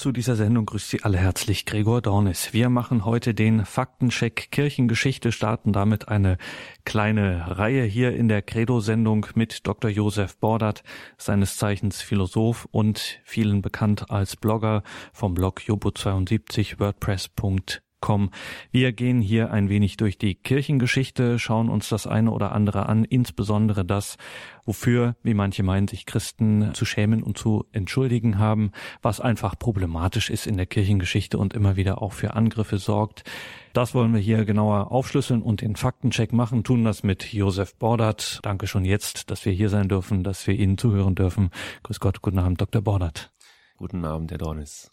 [0.00, 2.54] Zu dieser Sendung grüßt Sie alle herzlich Gregor Dornis.
[2.54, 6.38] Wir machen heute den Faktencheck Kirchengeschichte, starten damit eine
[6.86, 9.90] kleine Reihe hier in der Credo-Sendung mit Dr.
[9.90, 10.84] Josef Bordert,
[11.18, 18.30] seines Zeichens Philosoph und vielen bekannt als Blogger vom Blog jobo72 wordpress.com kommen.
[18.70, 23.04] Wir gehen hier ein wenig durch die Kirchengeschichte, schauen uns das eine oder andere an,
[23.04, 24.16] insbesondere das,
[24.64, 28.72] wofür, wie manche meinen, sich Christen zu schämen und zu entschuldigen haben,
[29.02, 33.24] was einfach problematisch ist in der Kirchengeschichte und immer wieder auch für Angriffe sorgt.
[33.72, 38.40] Das wollen wir hier genauer aufschlüsseln und den Faktencheck machen, tun das mit Josef Bordert.
[38.42, 41.50] Danke schon jetzt, dass wir hier sein dürfen, dass wir Ihnen zuhören dürfen.
[41.84, 42.82] Grüß Gott, guten Abend, Dr.
[42.82, 43.32] Bordert.
[43.76, 44.90] Guten Abend, Herr Dornis.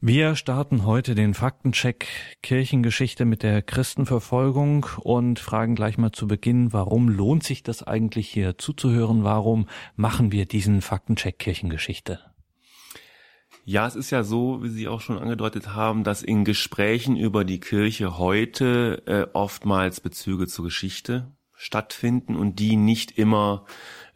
[0.00, 2.06] Wir starten heute den Faktencheck
[2.40, 8.28] Kirchengeschichte mit der Christenverfolgung und fragen gleich mal zu Beginn, warum lohnt sich das eigentlich
[8.28, 9.24] hier zuzuhören?
[9.24, 12.20] Warum machen wir diesen Faktencheck Kirchengeschichte?
[13.64, 17.44] Ja, es ist ja so, wie Sie auch schon angedeutet haben, dass in Gesprächen über
[17.44, 23.64] die Kirche heute äh, oftmals Bezüge zur Geschichte stattfinden und die nicht immer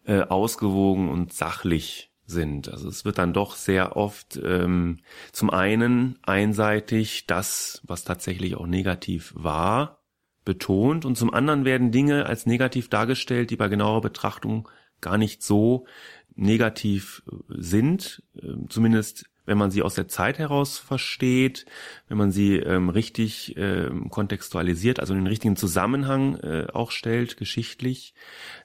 [0.04, 2.68] äh, ausgewogen und sachlich sind.
[2.68, 4.98] Also es wird dann doch sehr oft ähm,
[5.32, 10.02] zum einen einseitig das, was tatsächlich auch negativ war,
[10.44, 14.68] betont und zum anderen werden Dinge als negativ dargestellt, die bei genauer Betrachtung
[15.00, 15.86] gar nicht so
[16.34, 21.66] negativ sind, äh, zumindest wenn man sie aus der Zeit heraus versteht,
[22.08, 27.36] wenn man sie ähm, richtig ähm, kontextualisiert, also in den richtigen Zusammenhang äh, auch stellt,
[27.36, 28.14] geschichtlich,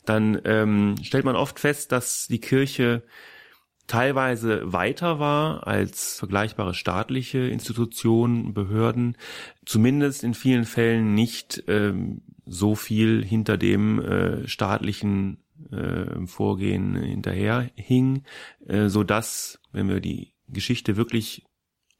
[0.05, 3.03] dann ähm, stellt man oft fest, dass die Kirche
[3.87, 9.17] teilweise weiter war als vergleichbare staatliche Institutionen, Behörden,
[9.65, 18.23] zumindest in vielen Fällen nicht ähm, so viel hinter dem äh, staatlichen äh, Vorgehen hinterherhing,
[18.67, 21.45] äh, so dass, wenn wir die Geschichte wirklich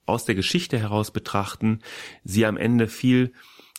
[0.06, 1.80] aus der Geschichte heraus betrachten,
[2.24, 3.34] sie am Ende viel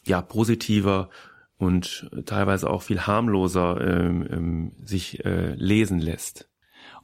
[0.05, 1.11] ja positiver
[1.57, 6.49] und teilweise auch viel harmloser ähm, ähm, sich äh, lesen lässt.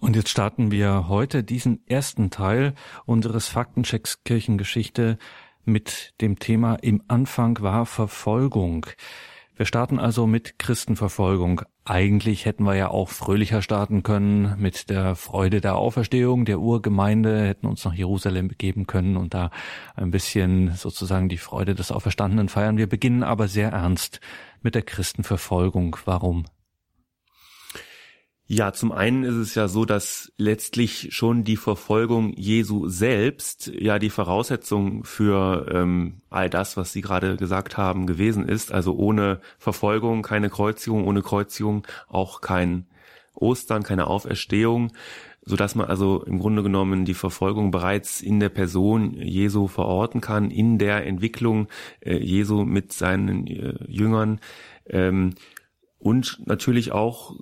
[0.00, 2.74] Und jetzt starten wir heute diesen ersten Teil
[3.06, 5.18] unseres Faktenchecks Kirchengeschichte
[5.64, 8.86] mit dem Thema Im Anfang war Verfolgung.
[9.56, 11.62] Wir starten also mit Christenverfolgung.
[11.84, 17.46] Eigentlich hätten wir ja auch fröhlicher starten können mit der Freude der Auferstehung der Urgemeinde,
[17.46, 19.50] hätten uns nach Jerusalem begeben können und da
[19.94, 22.78] ein bisschen sozusagen die Freude des Auferstandenen feiern.
[22.78, 24.20] Wir beginnen aber sehr ernst
[24.60, 25.98] mit der Christenverfolgung.
[26.04, 26.46] Warum?
[28.46, 33.98] Ja, zum einen ist es ja so, dass letztlich schon die Verfolgung Jesu selbst ja
[33.98, 38.70] die Voraussetzung für ähm, all das, was Sie gerade gesagt haben, gewesen ist.
[38.70, 42.86] Also ohne Verfolgung keine Kreuzigung, ohne Kreuzigung auch kein
[43.32, 44.92] Ostern, keine Auferstehung,
[45.40, 50.20] so dass man also im Grunde genommen die Verfolgung bereits in der Person Jesu verorten
[50.20, 51.68] kann, in der Entwicklung
[52.00, 54.38] äh, Jesu mit seinen äh, Jüngern.
[54.86, 55.34] Ähm,
[55.98, 57.34] und natürlich auch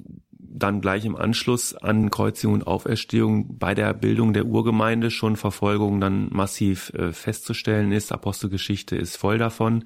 [0.55, 6.01] dann gleich im Anschluss an Kreuzigung und Auferstehung bei der Bildung der Urgemeinde schon Verfolgung
[6.01, 8.13] dann massiv äh, festzustellen ist.
[8.13, 9.85] Apostelgeschichte ist voll davon.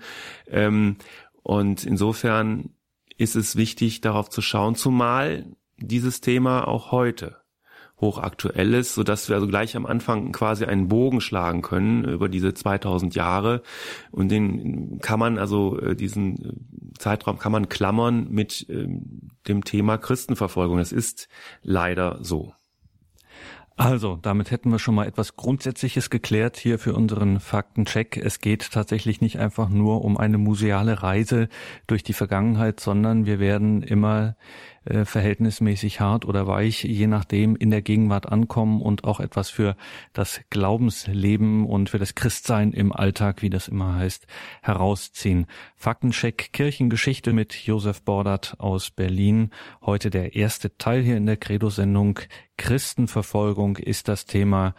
[0.48, 0.96] Ähm,
[1.42, 2.70] und insofern
[3.16, 5.46] ist es wichtig, darauf zu schauen, zumal
[5.78, 7.36] dieses Thema auch heute
[8.00, 12.28] hochaktuell ist, so dass wir also gleich am Anfang quasi einen Bogen schlagen können über
[12.28, 13.62] diese 2000 Jahre
[14.10, 19.64] und den kann man also äh, diesen äh, Zeitraum kann man klammern mit ähm, dem
[19.64, 20.78] Thema Christenverfolgung.
[20.78, 21.28] Das ist
[21.62, 22.52] leider so.
[23.78, 28.16] Also, damit hätten wir schon mal etwas Grundsätzliches geklärt hier für unseren Faktencheck.
[28.16, 31.50] Es geht tatsächlich nicht einfach nur um eine museale Reise
[31.86, 34.36] durch die Vergangenheit, sondern wir werden immer
[34.86, 39.76] äh, verhältnismäßig hart oder weich, je nachdem in der Gegenwart ankommen und auch etwas für
[40.12, 44.26] das Glaubensleben und für das Christsein im Alltag, wie das immer heißt,
[44.62, 45.46] herausziehen.
[45.76, 49.50] Faktencheck Kirchengeschichte mit Josef Bordert aus Berlin.
[49.82, 52.20] Heute der erste Teil hier in der Credo-Sendung.
[52.56, 54.74] Christenverfolgung ist das Thema.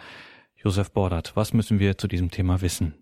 [0.56, 2.96] Josef Bordert, was müssen wir zu diesem Thema wissen?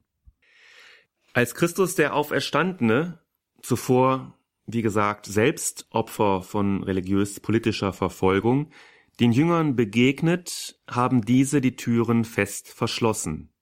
[1.34, 3.20] Als Christus der Auferstandene
[3.62, 4.35] zuvor
[4.68, 8.72] wie gesagt, selbst Opfer von religiös-politischer Verfolgung,
[9.20, 13.54] den Jüngern begegnet, haben diese die Türen fest verschlossen.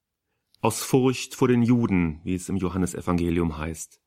[0.62, 4.02] Aus Furcht vor den Juden, wie es im Johannesevangelium heißt.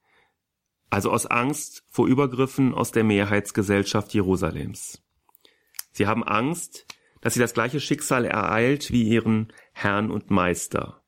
[0.88, 5.02] Also aus Angst vor Übergriffen aus der Mehrheitsgesellschaft Jerusalems.
[5.92, 6.86] Sie haben Angst,
[7.20, 11.02] dass sie das gleiche Schicksal ereilt wie ihren Herrn und Meister.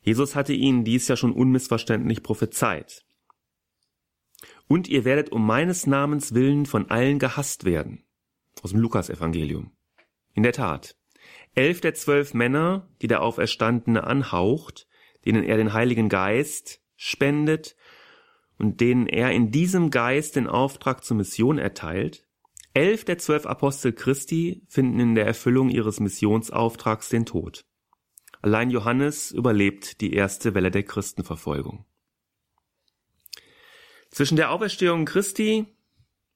[0.00, 3.04] Jesus hatte ihnen dies ja schon unmissverständlich prophezeit
[4.68, 8.04] und ihr werdet um meines Namens willen von allen gehasst werden.
[8.62, 9.72] Aus dem Lukasevangelium.
[10.34, 10.96] In der Tat.
[11.54, 14.86] elf der zwölf Männer, die der Auferstandene anhaucht,
[15.24, 17.74] denen er den Heiligen Geist spendet
[18.58, 22.26] und denen er in diesem Geist den Auftrag zur Mission erteilt,
[22.74, 27.64] elf der zwölf Apostel Christi finden in der Erfüllung ihres Missionsauftrags den Tod.
[28.40, 31.84] Allein Johannes überlebt die erste Welle der Christenverfolgung.
[34.10, 35.66] Zwischen der Auferstehung Christi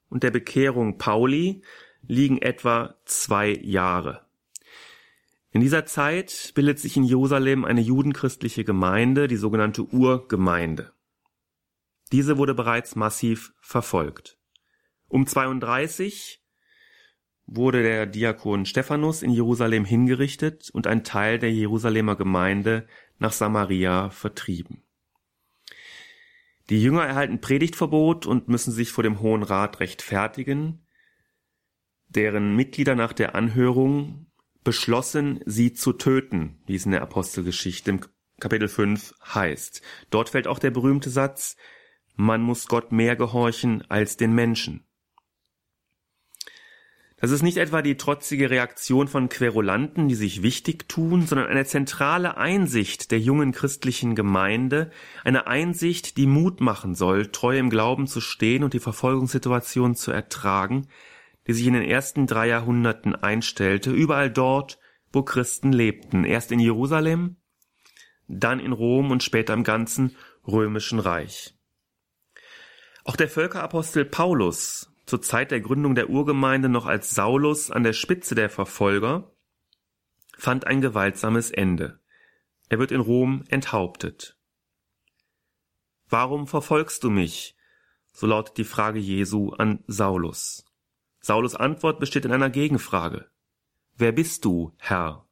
[0.08, 1.62] und der Bekehrung Pauli
[2.06, 4.26] liegen etwa zwei Jahre.
[5.50, 10.92] In dieser Zeit bildet sich in Jerusalem eine judenchristliche Gemeinde, die sogenannte Urgemeinde.
[12.10, 14.38] Diese wurde bereits massiv verfolgt.
[15.08, 16.42] Um 32
[17.46, 22.86] wurde der Diakon Stephanus in Jerusalem hingerichtet und ein Teil der Jerusalemer Gemeinde
[23.18, 24.82] nach Samaria vertrieben.
[26.70, 30.86] Die Jünger erhalten Predigtverbot und müssen sich vor dem Hohen Rat rechtfertigen,
[32.08, 34.26] deren Mitglieder nach der Anhörung
[34.64, 38.00] beschlossen, sie zu töten, wie es in der Apostelgeschichte im
[38.38, 39.82] Kapitel 5 heißt.
[40.10, 41.56] Dort fällt auch der berühmte Satz,
[42.14, 44.86] man muss Gott mehr gehorchen als den Menschen.
[47.22, 51.64] Das ist nicht etwa die trotzige Reaktion von Querulanten, die sich wichtig tun, sondern eine
[51.64, 54.90] zentrale Einsicht der jungen christlichen Gemeinde,
[55.22, 60.10] eine Einsicht, die Mut machen soll, treu im Glauben zu stehen und die Verfolgungssituation zu
[60.10, 60.88] ertragen,
[61.46, 64.80] die sich in den ersten drei Jahrhunderten einstellte, überall dort,
[65.12, 67.36] wo Christen lebten, erst in Jerusalem,
[68.26, 71.54] dann in Rom und später im ganzen römischen Reich.
[73.04, 77.92] Auch der Völkerapostel Paulus zur Zeit der Gründung der Urgemeinde noch als Saulus an der
[77.92, 79.30] Spitze der Verfolger,
[80.38, 82.00] fand ein gewaltsames Ende.
[82.70, 84.38] Er wird in Rom enthauptet.
[86.08, 87.58] Warum verfolgst du mich?
[88.14, 90.64] So lautet die Frage Jesu an Saulus.
[91.20, 93.30] Saulus Antwort besteht in einer Gegenfrage.
[93.94, 95.28] Wer bist du, Herr?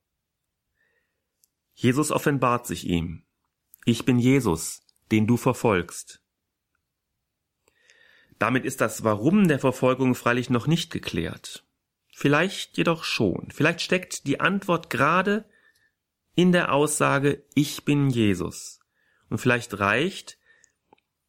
[1.72, 3.22] Jesus offenbart sich ihm.
[3.86, 6.19] Ich bin Jesus, den du verfolgst.
[8.40, 11.62] Damit ist das Warum der Verfolgung freilich noch nicht geklärt.
[12.10, 13.50] Vielleicht jedoch schon.
[13.52, 15.44] Vielleicht steckt die Antwort gerade
[16.34, 18.80] in der Aussage Ich bin Jesus.
[19.28, 20.38] Und vielleicht reicht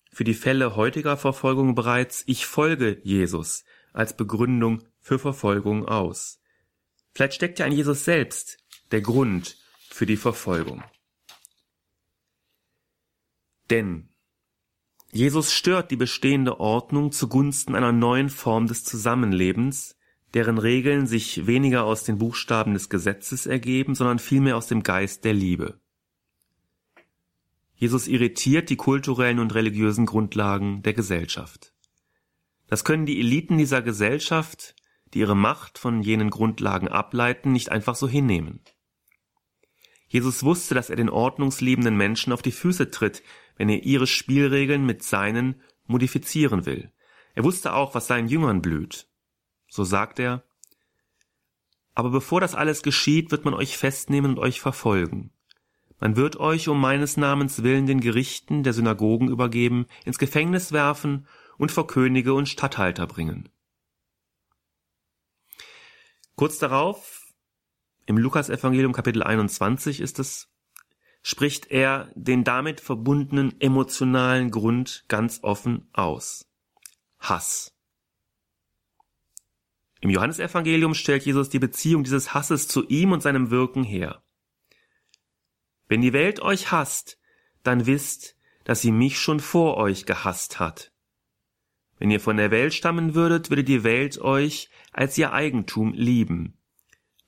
[0.10, 6.40] für die Fälle heutiger Verfolgung bereits Ich folge Jesus als Begründung für Verfolgung aus.
[7.14, 8.58] Vielleicht steckt ja in Jesus selbst
[8.92, 9.58] der Grund
[9.90, 10.82] für die Verfolgung.
[13.70, 14.11] Denn
[15.12, 19.98] Jesus stört die bestehende Ordnung zugunsten einer neuen Form des Zusammenlebens,
[20.34, 25.26] deren Regeln sich weniger aus den Buchstaben des Gesetzes ergeben, sondern vielmehr aus dem Geist
[25.26, 25.82] der Liebe.
[27.76, 31.74] Jesus irritiert die kulturellen und religiösen Grundlagen der Gesellschaft.
[32.68, 34.76] Das können die Eliten dieser Gesellschaft,
[35.14, 38.62] die ihre Macht von jenen Grundlagen ableiten, nicht einfach so hinnehmen.
[40.08, 43.24] Jesus wusste, dass er den ordnungsliebenden Menschen auf die Füße tritt,
[43.58, 46.92] wenn er ihre Spielregeln mit seinen modifizieren will.
[47.36, 49.08] Er wusste auch, was seinen Jüngern blüht.
[49.68, 50.44] So sagt er,
[51.94, 55.32] aber bevor das alles geschieht, wird man euch festnehmen und euch verfolgen.
[56.00, 61.28] Man wird euch um meines Namens willen den Gerichten der Synagogen übergeben, ins Gefängnis werfen
[61.58, 63.50] und vor Könige und Statthalter bringen.
[66.36, 67.28] Kurz darauf
[68.08, 70.51] im Lukas-Evangelium Kapitel 21 ist es,
[71.22, 76.48] spricht er den damit verbundenen emotionalen Grund ganz offen aus.
[77.20, 77.74] Hass.
[80.00, 84.24] Im Johannesevangelium stellt Jesus die Beziehung dieses Hasses zu ihm und seinem Wirken her.
[85.88, 87.20] Wenn die Welt euch hasst,
[87.62, 90.92] dann wisst, dass sie mich schon vor euch gehasst hat.
[92.00, 96.58] Wenn ihr von der Welt stammen würdet, würde die Welt euch als ihr Eigentum lieben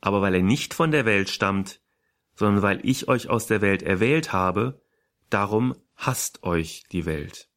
[0.03, 1.79] aber weil er nicht von der Welt stammt,
[2.35, 4.81] sondern weil ich euch aus der Welt erwählt habe,
[5.29, 7.49] darum hasst euch die Welt.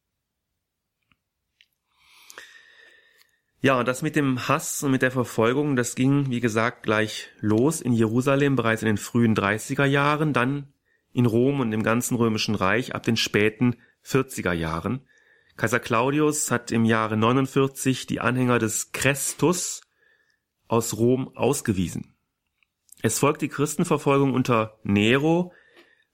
[3.59, 7.29] Ja, und das mit dem Hass und mit der Verfolgung, das ging, wie gesagt, gleich
[7.39, 10.73] los in Jerusalem bereits in den frühen 30er Jahren, dann
[11.11, 15.01] in Rom und im ganzen römischen Reich ab den späten 40er Jahren.
[15.55, 19.81] Kaiser Claudius hat im Jahre 49 die Anhänger des Christus
[20.67, 22.16] aus Rom ausgewiesen.
[23.01, 25.53] Es folgt die Christenverfolgung unter Nero,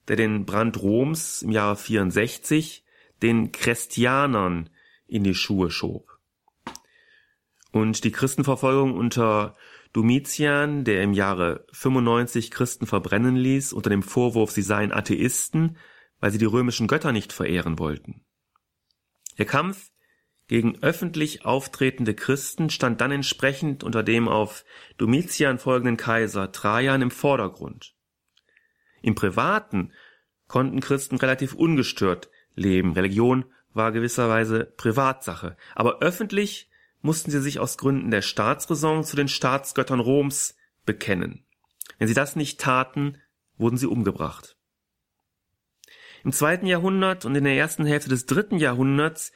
[0.07, 2.83] der den Brand Roms im Jahre 64
[3.21, 4.69] den Christianern
[5.07, 6.19] in die Schuhe schob.
[7.71, 9.55] Und die Christenverfolgung unter
[9.93, 15.77] Domitian, der im Jahre 95 Christen verbrennen ließ, unter dem Vorwurf, sie seien Atheisten,
[16.19, 18.25] weil sie die römischen Götter nicht verehren wollten.
[19.37, 19.91] Der Kampf
[20.47, 24.65] gegen öffentlich auftretende Christen stand dann entsprechend unter dem auf
[24.97, 27.95] Domitian folgenden Kaiser Trajan im Vordergrund.
[29.01, 29.91] Im Privaten
[30.47, 32.93] konnten Christen relativ ungestört leben.
[32.93, 35.57] Religion war gewisserweise Privatsache.
[35.75, 36.69] Aber öffentlich
[37.01, 41.45] mussten sie sich aus Gründen der Staatsräson zu den Staatsgöttern Roms bekennen.
[41.97, 43.17] Wenn sie das nicht taten,
[43.57, 44.57] wurden sie umgebracht.
[46.23, 49.33] Im zweiten Jahrhundert und in der ersten Hälfte des dritten Jahrhunderts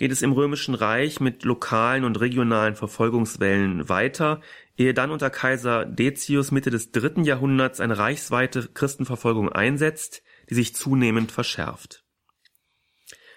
[0.00, 4.40] geht es im Römischen Reich mit lokalen und regionalen Verfolgungswellen weiter,
[4.78, 10.74] ehe dann unter Kaiser Decius Mitte des dritten Jahrhunderts eine reichsweite Christenverfolgung einsetzt, die sich
[10.74, 12.02] zunehmend verschärft.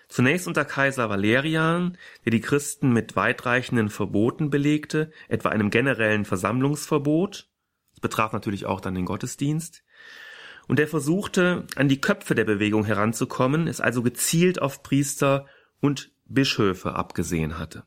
[0.08, 7.50] Zunächst unter Kaiser Valerian, der die Christen mit weitreichenden Verboten belegte, etwa einem generellen Versammlungsverbot,
[7.92, 9.84] das betraf natürlich auch dann den Gottesdienst,
[10.70, 15.46] und der versuchte, an die Köpfe der Bewegung heranzukommen, es also gezielt auf Priester
[15.82, 17.86] und Bischöfe abgesehen hatte.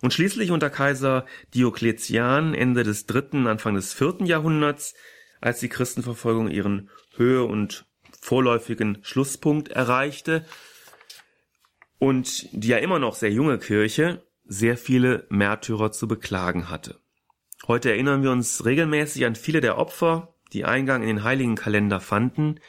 [0.00, 4.94] Und schließlich unter Kaiser Diokletian Ende des dritten, Anfang des vierten Jahrhunderts,
[5.40, 7.86] als die Christenverfolgung ihren Höhe- und
[8.20, 10.44] vorläufigen Schlusspunkt erreichte
[11.98, 17.00] und die ja immer noch sehr junge Kirche sehr viele Märtyrer zu beklagen hatte.
[17.66, 22.00] Heute erinnern wir uns regelmäßig an viele der Opfer, die Eingang in den heiligen Kalender
[22.00, 22.60] fanden.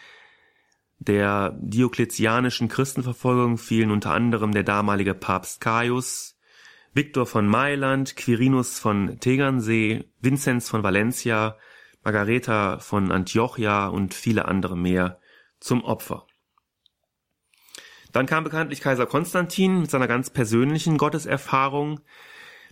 [1.00, 6.38] Der diokletianischen Christenverfolgung fielen unter anderem der damalige Papst Caius,
[6.94, 11.58] Viktor von Mailand, Quirinus von Tegernsee, Vinzenz von Valencia,
[12.04, 15.20] Margareta von Antiochia und viele andere mehr
[15.62, 16.28] zum Opfer.
[18.12, 22.02] Dann kam bekanntlich Kaiser Konstantin mit seiner ganz persönlichen Gotteserfahrung,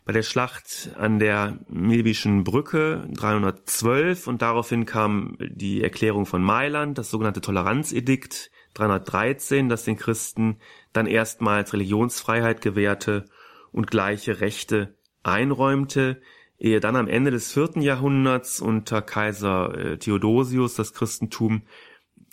[0.07, 6.97] bei der Schlacht an der Milbischen Brücke 312 und daraufhin kam die Erklärung von Mailand,
[6.97, 10.59] das sogenannte Toleranzedikt 313, das den Christen
[10.93, 13.25] dann erstmals Religionsfreiheit gewährte
[13.73, 16.21] und gleiche Rechte einräumte,
[16.57, 21.63] ehe dann am Ende des vierten Jahrhunderts unter Kaiser äh, Theodosius das Christentum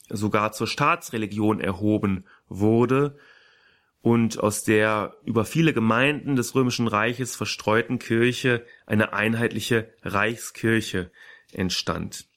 [0.08, 3.16] sogar zur Staatsreligion erhoben wurde
[4.04, 11.10] und aus der über viele Gemeinden des römischen Reiches verstreuten Kirche eine einheitliche Reichskirche
[11.52, 12.28] entstand.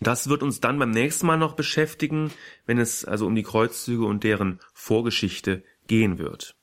[0.00, 2.32] Das wird uns dann beim nächsten Mal noch beschäftigen,
[2.64, 6.55] wenn es also um die Kreuzzüge und deren Vorgeschichte gehen wird.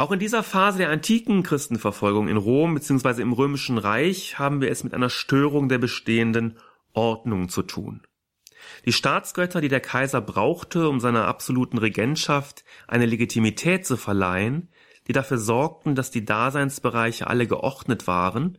[0.00, 3.20] Auch in dieser Phase der antiken Christenverfolgung in Rom bzw.
[3.20, 6.56] im Römischen Reich haben wir es mit einer Störung der bestehenden
[6.94, 8.00] Ordnung zu tun.
[8.86, 14.70] Die Staatsgötter, die der Kaiser brauchte, um seiner absoluten Regentschaft eine Legitimität zu verleihen,
[15.06, 18.56] die dafür sorgten, dass die Daseinsbereiche alle geordnet waren,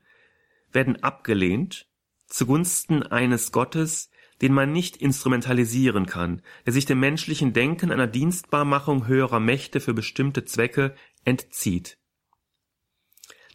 [0.72, 1.88] werden abgelehnt
[2.28, 9.08] zugunsten eines Gottes, den man nicht instrumentalisieren kann, der sich dem menschlichen Denken einer Dienstbarmachung
[9.08, 10.96] höherer Mächte für bestimmte Zwecke
[11.26, 11.98] entzieht.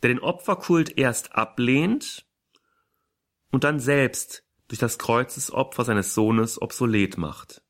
[0.03, 2.27] Der den Opferkult erst ablehnt
[3.51, 7.63] und dann selbst durch das Kreuzesopfer seines Sohnes obsolet macht.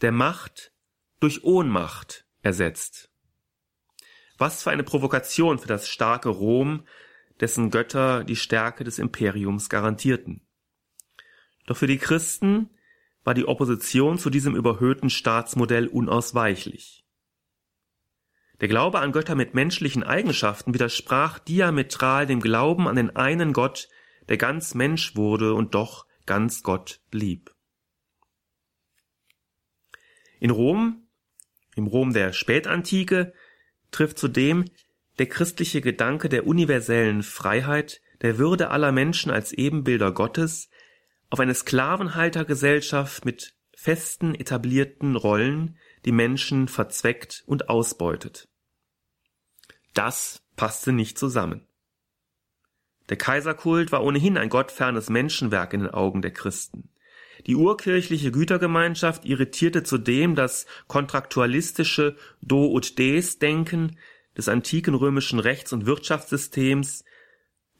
[0.00, 0.72] Der Macht
[1.20, 3.10] durch Ohnmacht ersetzt.
[4.38, 6.86] Was für eine Provokation für das starke Rom,
[7.40, 10.46] dessen Götter die Stärke des Imperiums garantierten.
[11.66, 12.70] Doch für die Christen
[13.24, 17.01] war die Opposition zu diesem überhöhten Staatsmodell unausweichlich.
[18.62, 23.88] Der Glaube an Götter mit menschlichen Eigenschaften widersprach diametral dem Glauben an den einen Gott,
[24.28, 27.50] der ganz Mensch wurde und doch ganz Gott blieb.
[30.38, 31.08] In Rom,
[31.74, 33.32] im Rom der Spätantike,
[33.90, 34.66] trifft zudem
[35.18, 40.70] der christliche Gedanke der universellen Freiheit, der Würde aller Menschen als Ebenbilder Gottes
[41.30, 48.51] auf eine Sklavenhaltergesellschaft mit festen etablierten Rollen, die Menschen verzweckt und ausbeutet.
[49.94, 51.66] Das passte nicht zusammen.
[53.08, 56.88] Der Kaiserkult war ohnehin ein gottfernes Menschenwerk in den Augen der Christen.
[57.46, 63.98] Die urkirchliche Gütergemeinschaft irritierte zudem das kontraktualistische Do ut des Denken
[64.36, 67.04] des antiken römischen Rechts- und Wirtschaftssystems,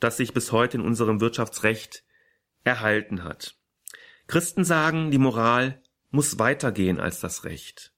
[0.00, 2.04] das sich bis heute in unserem Wirtschaftsrecht
[2.64, 3.57] erhalten hat.
[4.26, 7.92] Christen sagen, die Moral muss weitergehen als das Recht.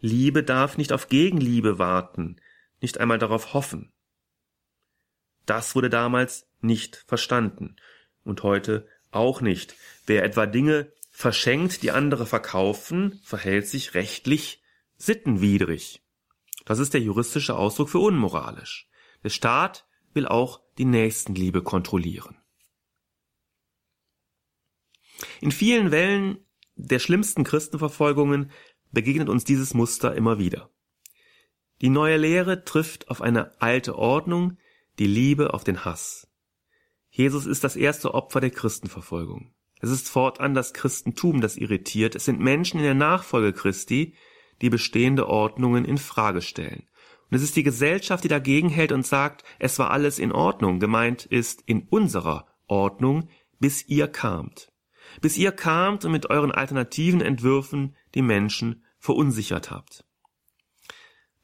[0.00, 2.40] Liebe darf nicht auf Gegenliebe warten,
[2.80, 3.92] nicht einmal darauf hoffen.
[5.46, 7.76] Das wurde damals nicht verstanden
[8.24, 9.74] und heute auch nicht.
[10.06, 14.62] Wer etwa Dinge verschenkt, die andere verkaufen, verhält sich rechtlich
[14.96, 16.02] sittenwidrig.
[16.64, 18.88] Das ist der juristische Ausdruck für unmoralisch.
[19.22, 22.36] Der Staat will auch die Nächstenliebe kontrollieren.
[25.40, 28.52] In vielen Wellen der schlimmsten Christenverfolgungen
[28.92, 30.70] begegnet uns dieses Muster immer wieder.
[31.80, 34.56] Die neue Lehre trifft auf eine alte Ordnung,
[34.98, 36.28] die Liebe auf den Hass.
[37.10, 39.52] Jesus ist das erste Opfer der Christenverfolgung.
[39.80, 42.16] Es ist fortan das Christentum, das irritiert.
[42.16, 44.14] Es sind Menschen in der Nachfolge Christi,
[44.60, 46.88] die bestehende Ordnungen in Frage stellen.
[47.30, 50.80] Und es ist die Gesellschaft, die dagegen hält und sagt, es war alles in Ordnung.
[50.80, 53.28] Gemeint ist in unserer Ordnung,
[53.60, 54.72] bis ihr kamt.
[55.20, 60.07] Bis ihr kamt und mit euren alternativen Entwürfen die Menschen verunsichert habt.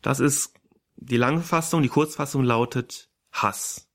[0.04, 0.52] Das ist
[0.96, 3.88] die Langfassung, die Kurzfassung lautet Hass.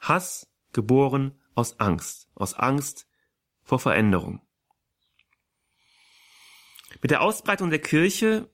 [0.00, 3.06] Hass geboren aus Angst, aus Angst
[3.62, 4.42] vor Veränderung.
[7.00, 8.50] Mit der Ausbreitung der Kirche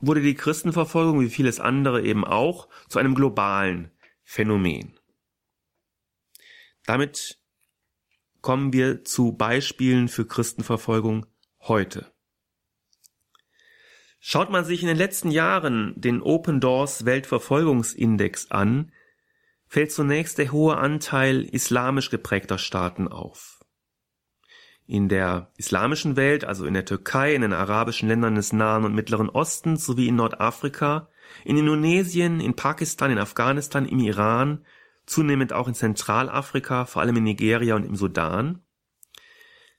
[0.00, 3.90] wurde die Christenverfolgung, wie vieles andere eben auch, zu einem globalen
[4.22, 4.96] Phänomen.
[6.86, 7.40] Damit
[8.42, 11.26] kommen wir zu Beispielen für Christenverfolgung
[11.62, 12.14] heute.
[14.20, 18.92] Schaut man sich in den letzten Jahren den Open Doors Weltverfolgungsindex an,
[19.66, 23.60] fällt zunächst der hohe Anteil islamisch geprägter Staaten auf.
[24.86, 28.94] In der islamischen Welt, also in der Türkei, in den arabischen Ländern des Nahen und
[28.94, 31.08] Mittleren Ostens sowie in Nordafrika,
[31.44, 34.64] in Indonesien, in Pakistan, in Afghanistan, im Iran,
[35.04, 38.62] zunehmend auch in Zentralafrika, vor allem in Nigeria und im Sudan,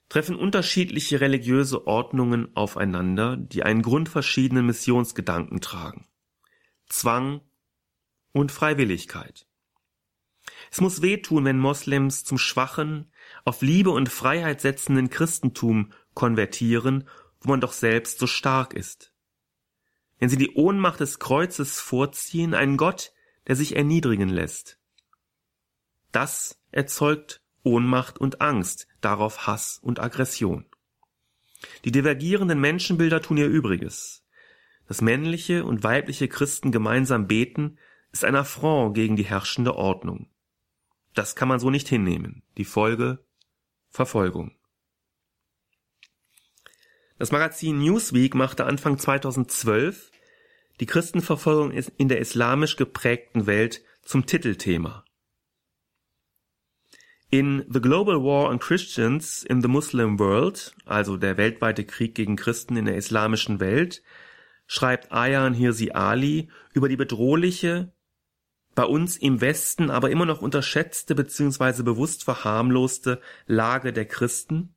[0.10, 6.08] treffen unterschiedliche religiöse Ordnungen aufeinander, die einen grundverschiedenen Missionsgedanken tragen.
[6.88, 7.42] Zwang
[8.32, 9.48] und Freiwilligkeit.
[10.72, 13.12] Es muss wehtun, wenn Moslems zum schwachen,
[13.46, 17.08] auf Liebe und Freiheit setzenden Christentum konvertieren,
[17.40, 19.14] wo man doch selbst so stark ist.
[20.18, 23.14] Wenn sie die Ohnmacht des Kreuzes vorziehen, einen Gott,
[23.48, 24.80] der sich erniedrigen lässt.
[26.12, 30.66] Das erzeugt Ohnmacht und Angst, darauf Hass und Aggression.
[31.86, 34.26] Die divergierenden Menschenbilder tun ihr Übriges.
[34.88, 37.78] Das männliche und weibliche Christen gemeinsam beten,
[38.12, 40.30] ist ein Affront gegen die herrschende Ordnung.
[41.14, 42.44] Das kann man so nicht hinnehmen.
[42.58, 43.24] Die Folge
[43.90, 44.56] Verfolgung.
[47.18, 50.12] Das Magazin Newsweek machte Anfang 2012
[50.80, 55.04] die Christenverfolgung in der islamisch geprägten Welt zum Titelthema.
[57.32, 62.36] In The Global War on Christians in the Muslim World, also der weltweite Krieg gegen
[62.36, 64.02] Christen in der islamischen Welt,
[64.66, 67.94] schreibt Ayan Hirsi Ali über die bedrohliche,
[68.74, 71.84] bei uns im Westen aber immer noch unterschätzte bzw.
[71.84, 74.74] bewusst verharmloste Lage der Christen?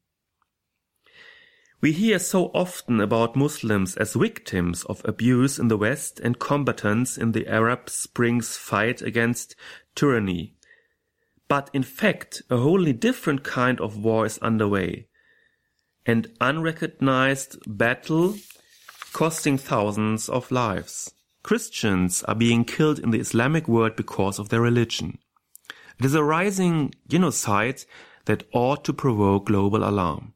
[1.80, 7.16] We hear so often about Muslims as victims of abuse in the West and combatants
[7.16, 9.56] in the Arab Spring's fight against
[9.94, 10.54] tyranny.
[11.52, 15.08] But in fact, a wholly different kind of war is underway.
[16.06, 18.36] An unrecognized battle
[19.12, 21.12] costing thousands of lives.
[21.42, 25.18] Christians are being killed in the Islamic world because of their religion.
[25.98, 27.84] It is a rising genocide
[28.24, 30.32] that ought to provoke global alarm.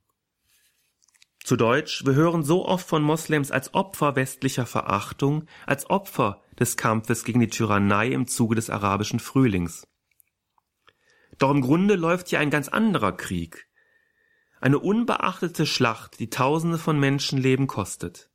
[1.42, 6.76] Zu Deutsch, wir hören so oft von Moslems als Opfer westlicher Verachtung, als Opfer des
[6.76, 9.86] Kampfes gegen die Tyrannei im Zuge des arabischen Frühlings.
[11.38, 13.68] Doch im Grunde läuft hier ein ganz anderer Krieg.
[14.60, 18.30] Eine unbeachtete Schlacht, die Tausende von Menschenleben kostet.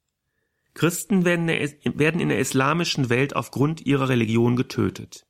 [0.73, 5.25] Christen werden in der islamischen Welt aufgrund ihrer Religion getötet.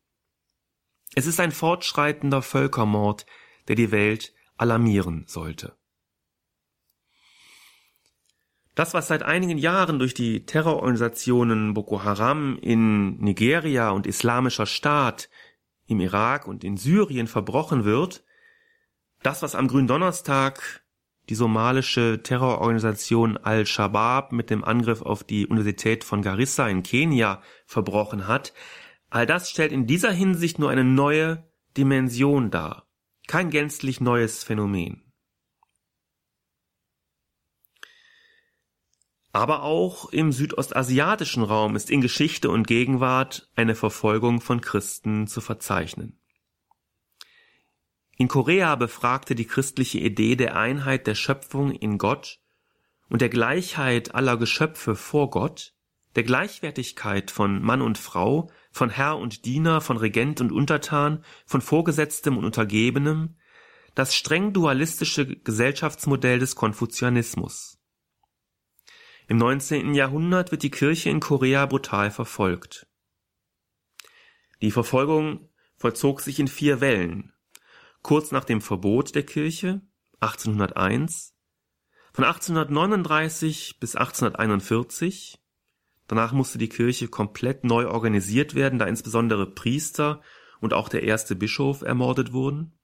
[1.16, 3.26] Es ist ein fortschreitender Völkermord,
[3.68, 5.76] der die Welt alarmieren sollte.
[8.76, 15.30] Das, was seit einigen Jahren durch die Terrororganisationen Boko Haram in Nigeria und Islamischer Staat
[15.88, 18.24] im Irak und in Syrien verbrochen wird,
[19.24, 20.84] das, was am Gründonnerstag
[21.30, 28.28] die somalische Terrororganisation Al-Shabaab mit dem Angriff auf die Universität von Garissa in Kenia verbrochen
[28.28, 28.54] hat,
[29.10, 32.88] all das stellt in dieser Hinsicht nur eine neue Dimension dar,
[33.28, 35.01] kein gänzlich neues Phänomen.
[39.34, 45.39] Aber auch im südostasiatischen Raum ist in Geschichte und Gegenwart eine Verfolgung von Christen zu
[45.39, 46.20] verzeichnen.
[48.17, 52.39] In Korea befragte die christliche Idee der Einheit der Schöpfung in Gott
[53.10, 55.74] und der Gleichheit aller Geschöpfe vor Gott,
[56.15, 61.62] der Gleichwertigkeit von Mann und Frau, von Herr und Diener, von Regent und Untertan, von
[61.62, 63.38] Vorgesetztem und Untergebenem,
[63.96, 67.81] das streng dualistische Gesellschaftsmodell des Konfuzianismus.
[69.32, 69.94] Im 19.
[69.94, 72.86] Jahrhundert wird die Kirche in Korea brutal verfolgt.
[74.62, 77.32] Die Verfolgung vollzog sich in vier Wellen.
[78.02, 79.80] Kurz nach dem Verbot der Kirche,
[80.20, 81.34] 1801,
[82.12, 85.39] von 1839 bis 1841,
[86.08, 90.22] danach musste die Kirche komplett neu organisiert werden, da insbesondere Priester
[90.60, 92.78] und auch der erste Bischof ermordet wurden,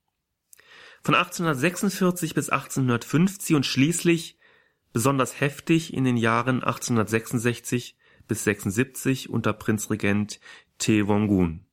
[1.04, 4.37] von 1846 bis 1850 und schließlich
[4.98, 7.96] besonders heftig in den Jahren 1866
[8.28, 10.40] bis 76 unter Prinzregent
[10.80, 11.68] Taewong-gun.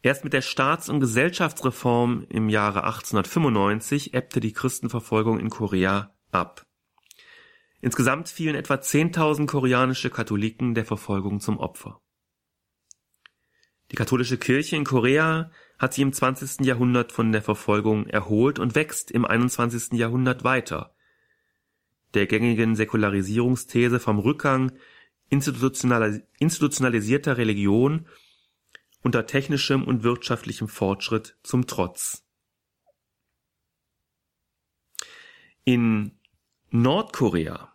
[0.00, 6.64] Erst mit der Staats- und Gesellschaftsreform im Jahre 1895 ebbte die Christenverfolgung in Korea ab.
[7.82, 12.00] Insgesamt fielen etwa 10.000 koreanische Katholiken der Verfolgung zum Opfer.
[13.90, 16.64] Die katholische Kirche in Korea hat sich im 20.
[16.64, 19.92] Jahrhundert von der Verfolgung erholt und wächst im 21.
[19.92, 20.94] Jahrhundert weiter.
[22.18, 24.72] Der gängigen Säkularisierungsthese vom Rückgang
[25.28, 28.08] institutionalisierter Religion
[29.04, 32.26] unter technischem und wirtschaftlichem Fortschritt zum Trotz.
[35.62, 36.18] In
[36.70, 37.72] Nordkorea,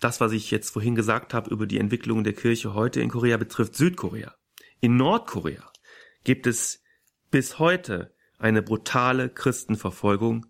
[0.00, 3.36] das was ich jetzt vorhin gesagt habe über die Entwicklung der Kirche heute in Korea
[3.36, 4.34] betrifft Südkorea.
[4.80, 5.70] In Nordkorea
[6.24, 6.82] gibt es
[7.30, 10.46] bis heute eine brutale Christenverfolgung,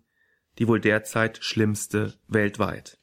[0.57, 2.97] die wohl derzeit schlimmste weltweit.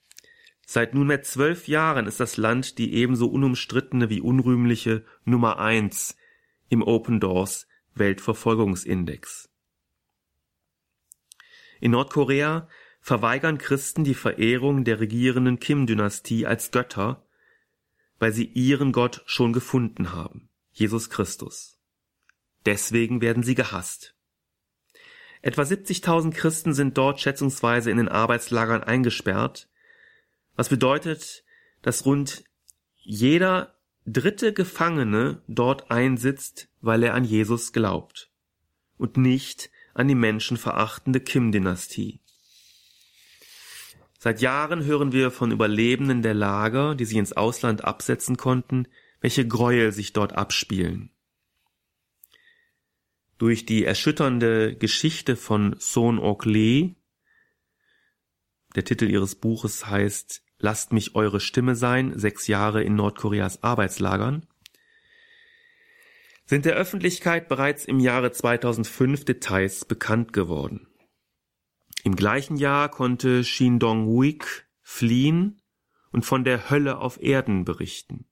[0.71, 6.15] Seit nunmehr zwölf Jahren ist das Land die ebenso unumstrittene wie unrühmliche Nummer eins
[6.69, 9.49] im Open Doors Weltverfolgungsindex.
[11.81, 12.69] In Nordkorea
[13.01, 17.27] verweigern Christen die Verehrung der regierenden Kim-Dynastie als Götter,
[18.19, 21.79] weil sie ihren Gott schon gefunden haben, Jesus Christus.
[22.67, 24.15] Deswegen werden sie gehasst.
[25.41, 29.71] Etwa 70.000 Christen sind dort schätzungsweise in den Arbeitslagern eingesperrt,
[30.59, 31.45] was bedeutet,
[31.83, 32.43] dass rund
[32.97, 38.33] jeder dritte Gefangene dort einsitzt, weil er an Jesus glaubt
[38.97, 42.21] und nicht an die menschenverachtende Kim-Dynastie.
[44.19, 48.89] Seit Jahren hören wir von Überlebenden der Lager, die sich ins Ausland absetzen konnten,
[49.21, 51.13] welche Gräuel sich dort abspielen.
[53.39, 56.97] Durch die erschütternde Geschichte von Son Ok Lee,
[58.75, 64.47] der Titel ihres Buches heißt Lasst mich eure Stimme sein, sechs Jahre in Nordkoreas Arbeitslagern,
[66.47, 70.89] sind der Öffentlichkeit bereits im Jahre 2005 Details bekannt geworden.
[72.05, 75.61] Im gleichen Jahr konnte Shin Dong-wook fliehen
[76.11, 78.27] und von der Hölle auf Erden berichten.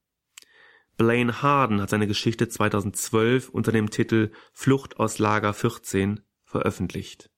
[0.96, 7.30] Blaine Harden hat seine Geschichte 2012 unter dem Titel Flucht aus Lager 14 veröffentlicht.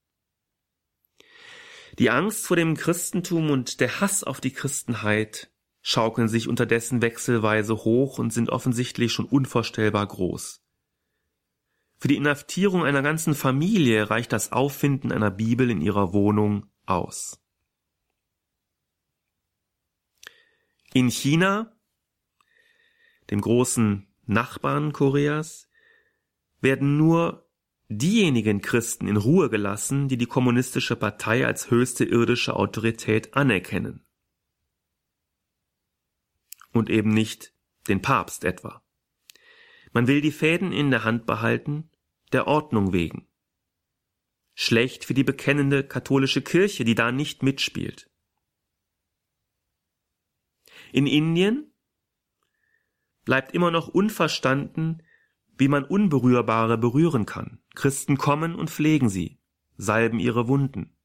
[1.99, 5.51] Die Angst vor dem Christentum und der Hass auf die Christenheit
[5.83, 10.63] schaukeln sich unterdessen wechselweise hoch und sind offensichtlich schon unvorstellbar groß.
[11.97, 17.41] Für die Inhaftierung einer ganzen Familie reicht das Auffinden einer Bibel in ihrer Wohnung aus.
[20.95, 21.77] In China,
[23.31, 25.69] dem großen Nachbarn Koreas,
[26.61, 27.48] werden nur
[27.89, 34.07] diejenigen Christen in Ruhe gelassen, die die kommunistische Partei als höchste irdische Autorität anerkennen.
[36.73, 37.55] Und eben nicht
[37.89, 38.85] den Papst etwa.
[39.93, 41.91] Man will die Fäden in der Hand behalten,
[42.33, 43.27] der Ordnung wegen.
[44.55, 48.11] Schlecht für die bekennende katholische Kirche, die da nicht mitspielt.
[50.93, 51.73] In Indien
[53.25, 55.03] bleibt immer noch unverstanden,
[55.59, 57.61] wie man Unberührbare berühren kann.
[57.75, 59.39] Christen kommen und pflegen sie,
[59.77, 60.97] salben ihre Wunden.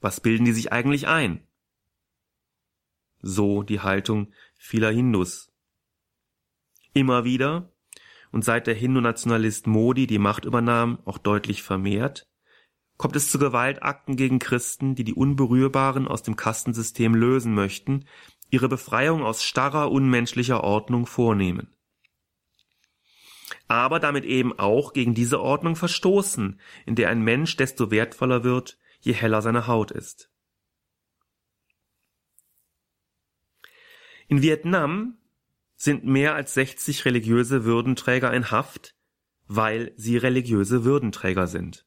[0.00, 1.46] Was bilden die sich eigentlich ein?
[3.20, 5.52] So die Haltung vieler Hindus.
[6.92, 7.72] Immer wieder
[8.30, 12.28] und seit der Hindu-Nationalist Modi die Macht übernahm, auch deutlich vermehrt,
[12.96, 18.04] kommt es zu Gewaltakten gegen Christen, die die Unberührbaren aus dem Kastensystem lösen möchten,
[18.50, 21.74] ihre Befreiung aus starrer, unmenschlicher Ordnung vornehmen.
[23.68, 28.78] Aber damit eben auch gegen diese Ordnung verstoßen, in der ein Mensch desto wertvoller wird,
[29.00, 30.30] je heller seine Haut ist.
[34.26, 35.18] In Vietnam
[35.76, 38.94] sind mehr als 60 religiöse Würdenträger in Haft,
[39.46, 41.86] weil sie religiöse Würdenträger sind.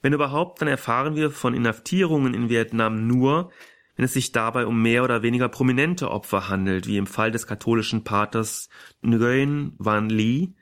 [0.00, 3.50] Wenn überhaupt, dann erfahren wir von Inhaftierungen in Vietnam nur,
[3.96, 7.46] wenn es sich dabei um mehr oder weniger prominente Opfer handelt, wie im Fall des
[7.46, 8.68] katholischen Paters
[9.02, 10.54] Nguyen Van Ly,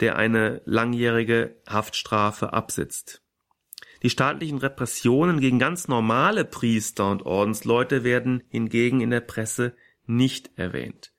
[0.00, 3.22] der eine langjährige Haftstrafe absitzt.
[4.02, 10.50] Die staatlichen Repressionen gegen ganz normale Priester und Ordensleute werden hingegen in der Presse nicht
[10.56, 11.12] erwähnt.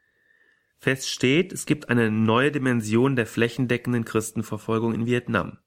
[0.79, 5.59] Fest steht, es gibt eine neue Dimension der flächendeckenden Christenverfolgung in Vietnam.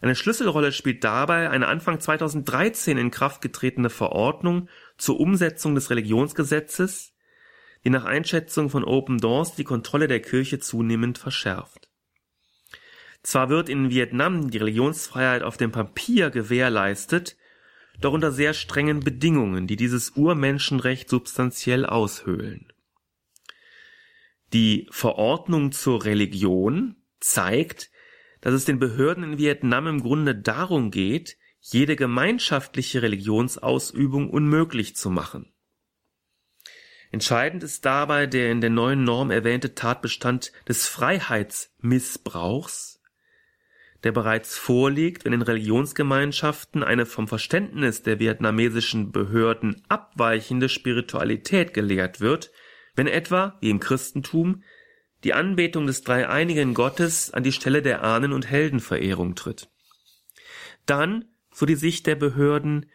[0.00, 7.14] Eine Schlüsselrolle spielt dabei eine Anfang 2013 in Kraft getretene Verordnung zur Umsetzung des Religionsgesetzes,
[7.84, 11.88] die nach Einschätzung von Open Doors die Kontrolle der Kirche zunehmend verschärft.
[13.22, 17.36] Zwar wird in Vietnam die Religionsfreiheit auf dem Papier gewährleistet,
[18.00, 22.72] doch unter sehr strengen Bedingungen, die dieses Urmenschenrecht substanziell aushöhlen.
[24.52, 27.90] Die Verordnung zur Religion zeigt,
[28.40, 35.10] dass es den Behörden in Vietnam im Grunde darum geht, jede gemeinschaftliche Religionsausübung unmöglich zu
[35.10, 35.52] machen.
[37.10, 43.00] Entscheidend ist dabei der in der neuen Norm erwähnte Tatbestand des Freiheitsmissbrauchs,
[44.04, 52.20] der bereits vorliegt, wenn in Religionsgemeinschaften eine vom Verständnis der vietnamesischen Behörden abweichende Spiritualität gelehrt
[52.20, 52.50] wird,
[52.94, 54.62] wenn etwa, wie im Christentum,
[55.26, 59.68] die Anbetung des dreieinigen Gottes an die Stelle der Ahnen- und Heldenverehrung tritt.
[60.86, 62.86] Dann, so die Sicht der Behörden,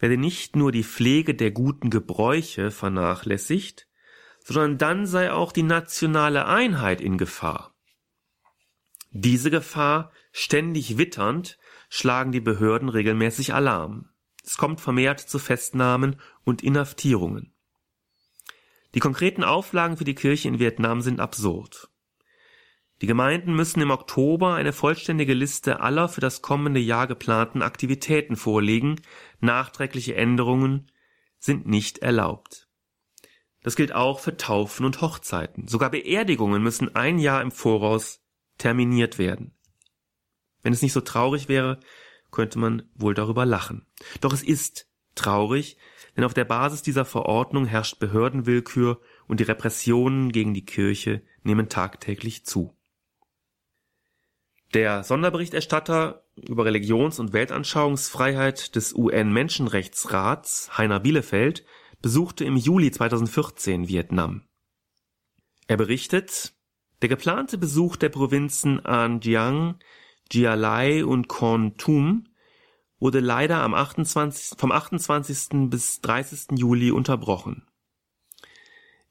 [0.00, 3.86] werde nicht nur die Pflege der guten Gebräuche vernachlässigt,
[4.42, 7.72] sondern dann sei auch die nationale Einheit in Gefahr.
[9.12, 11.56] Diese Gefahr ständig witternd
[11.88, 14.08] schlagen die Behörden regelmäßig Alarm.
[14.44, 17.52] Es kommt vermehrt zu Festnahmen und Inhaftierungen.
[18.96, 21.90] Die konkreten Auflagen für die Kirche in Vietnam sind absurd.
[23.02, 28.36] Die Gemeinden müssen im Oktober eine vollständige Liste aller für das kommende Jahr geplanten Aktivitäten
[28.36, 28.98] vorlegen,
[29.38, 30.90] nachträgliche Änderungen
[31.38, 32.70] sind nicht erlaubt.
[33.62, 35.68] Das gilt auch für Taufen und Hochzeiten.
[35.68, 38.24] Sogar Beerdigungen müssen ein Jahr im Voraus
[38.56, 39.54] terminiert werden.
[40.62, 41.80] Wenn es nicht so traurig wäre,
[42.30, 43.84] könnte man wohl darüber lachen.
[44.22, 45.76] Doch es ist traurig,
[46.16, 51.68] denn auf der Basis dieser Verordnung herrscht Behördenwillkür und die Repressionen gegen die Kirche nehmen
[51.68, 52.76] tagtäglich zu.
[54.74, 61.64] Der Sonderberichterstatter über Religions- und Weltanschauungsfreiheit des UN-Menschenrechtsrats, Heiner Bielefeld,
[62.02, 64.42] besuchte im Juli 2014 Vietnam.
[65.66, 66.54] Er berichtet,
[67.02, 69.78] der geplante Besuch der Provinzen An Giang,
[70.28, 72.26] Gia Lai und Kon Tum
[72.98, 75.70] wurde leider am 28, vom 28.
[75.70, 76.58] bis 30.
[76.58, 77.66] Juli unterbrochen.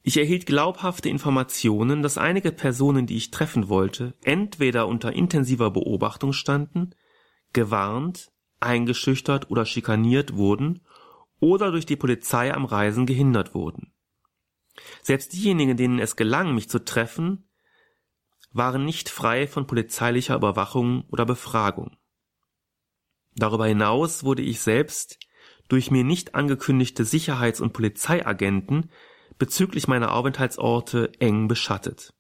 [0.02, 6.32] Ich erhielt glaubhafte Informationen, dass einige Personen, die ich treffen wollte, entweder unter intensiver Beobachtung
[6.32, 6.94] standen,
[7.54, 10.82] gewarnt, eingeschüchtert oder schikaniert wurden
[11.40, 13.94] oder durch die Polizei am Reisen gehindert wurden.
[15.02, 17.50] Selbst diejenigen, denen es gelang, mich zu treffen,
[18.52, 21.98] waren nicht frei von polizeilicher Überwachung oder Befragung.
[23.36, 25.20] Darüber hinaus wurde ich selbst
[25.68, 28.90] durch mir nicht angekündigte Sicherheits- und Polizeiagenten
[29.38, 32.14] bezüglich meiner Aufenthaltsorte eng beschattet.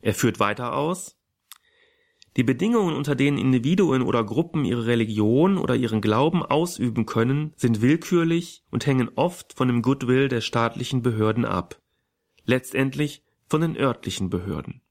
[0.00, 1.18] Er führt weiter aus,
[2.38, 7.80] die Bedingungen, unter denen Individuen oder Gruppen ihre Religion oder ihren Glauben ausüben können, sind
[7.80, 11.80] willkürlich und hängen oft von dem Goodwill der staatlichen Behörden ab,
[12.44, 14.82] letztendlich von den örtlichen Behörden.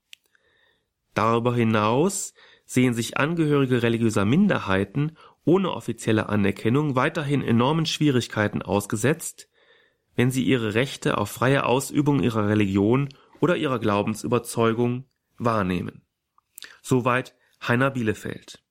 [1.14, 2.34] Darüber hinaus
[2.68, 9.50] sehen sich Angehörige religiöser Minderheiten ohne offizielle Anerkennung weiterhin enormen Schwierigkeiten ausgesetzt,
[10.16, 15.06] wenn sie ihre Rechte auf freie Ausübung ihrer Religion oder ihrer Glaubensüberzeugung
[15.38, 16.06] wahrnehmen.
[16.82, 18.62] Soweit Heiner Bielefeld.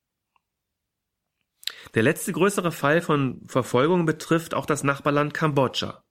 [1.95, 6.03] Der letzte größere Fall von Verfolgung betrifft auch das Nachbarland Kambodscha.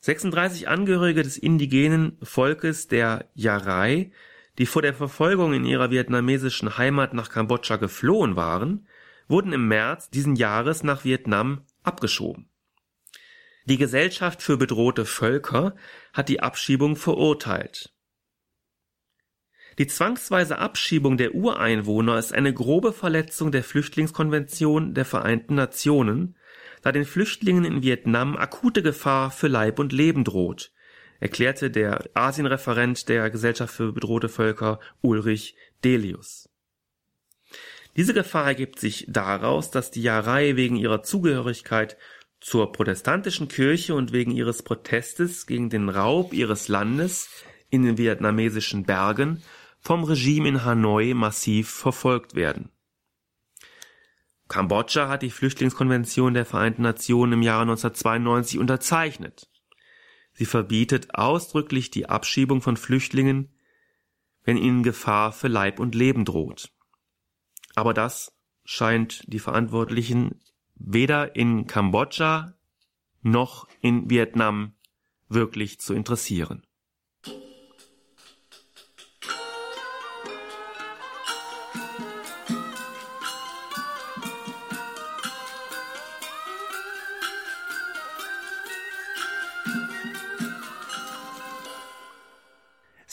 [0.00, 4.12] 36 Angehörige des indigenen Volkes der Yarai
[4.58, 8.86] die vor der Verfolgung in ihrer vietnamesischen Heimat nach Kambodscha geflohen waren,
[9.28, 12.48] wurden im März diesen Jahres nach Vietnam abgeschoben.
[13.64, 15.74] Die Gesellschaft für bedrohte Völker
[16.12, 17.92] hat die Abschiebung verurteilt.
[19.78, 26.36] Die zwangsweise Abschiebung der Ureinwohner ist eine grobe Verletzung der Flüchtlingskonvention der Vereinten Nationen,
[26.80, 30.72] da den Flüchtlingen in Vietnam akute Gefahr für Leib und Leben droht,
[31.20, 36.48] erklärte der Asienreferent der Gesellschaft für bedrohte Völker Ulrich Delius.
[37.96, 41.96] Diese Gefahr ergibt sich daraus, dass die Jarei wegen ihrer Zugehörigkeit
[42.40, 47.30] zur protestantischen Kirche und wegen ihres Protestes gegen den Raub ihres Landes
[47.70, 49.42] in den vietnamesischen Bergen
[49.80, 52.70] vom Regime in Hanoi massiv verfolgt werden.
[54.48, 59.48] Kambodscha hat die Flüchtlingskonvention der Vereinten Nationen im Jahre 1992 unterzeichnet.
[60.36, 63.48] Sie verbietet ausdrücklich die Abschiebung von Flüchtlingen,
[64.44, 66.70] wenn ihnen Gefahr für Leib und Leben droht.
[67.74, 70.42] Aber das scheint die Verantwortlichen
[70.74, 72.52] weder in Kambodscha
[73.22, 74.74] noch in Vietnam
[75.28, 76.65] wirklich zu interessieren.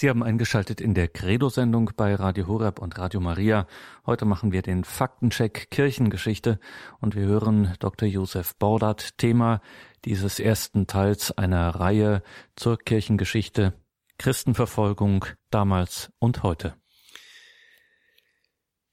[0.03, 3.67] Sie haben eingeschaltet in der Credo-Sendung bei Radio Horeb und Radio Maria.
[4.05, 6.59] Heute machen wir den Faktencheck Kirchengeschichte
[6.99, 8.09] und wir hören Dr.
[8.09, 9.61] Josef Bordert, Thema
[10.03, 12.21] dieses ersten Teils einer Reihe
[12.57, 13.81] zur Kirchengeschichte
[14.17, 16.75] Christenverfolgung damals und heute.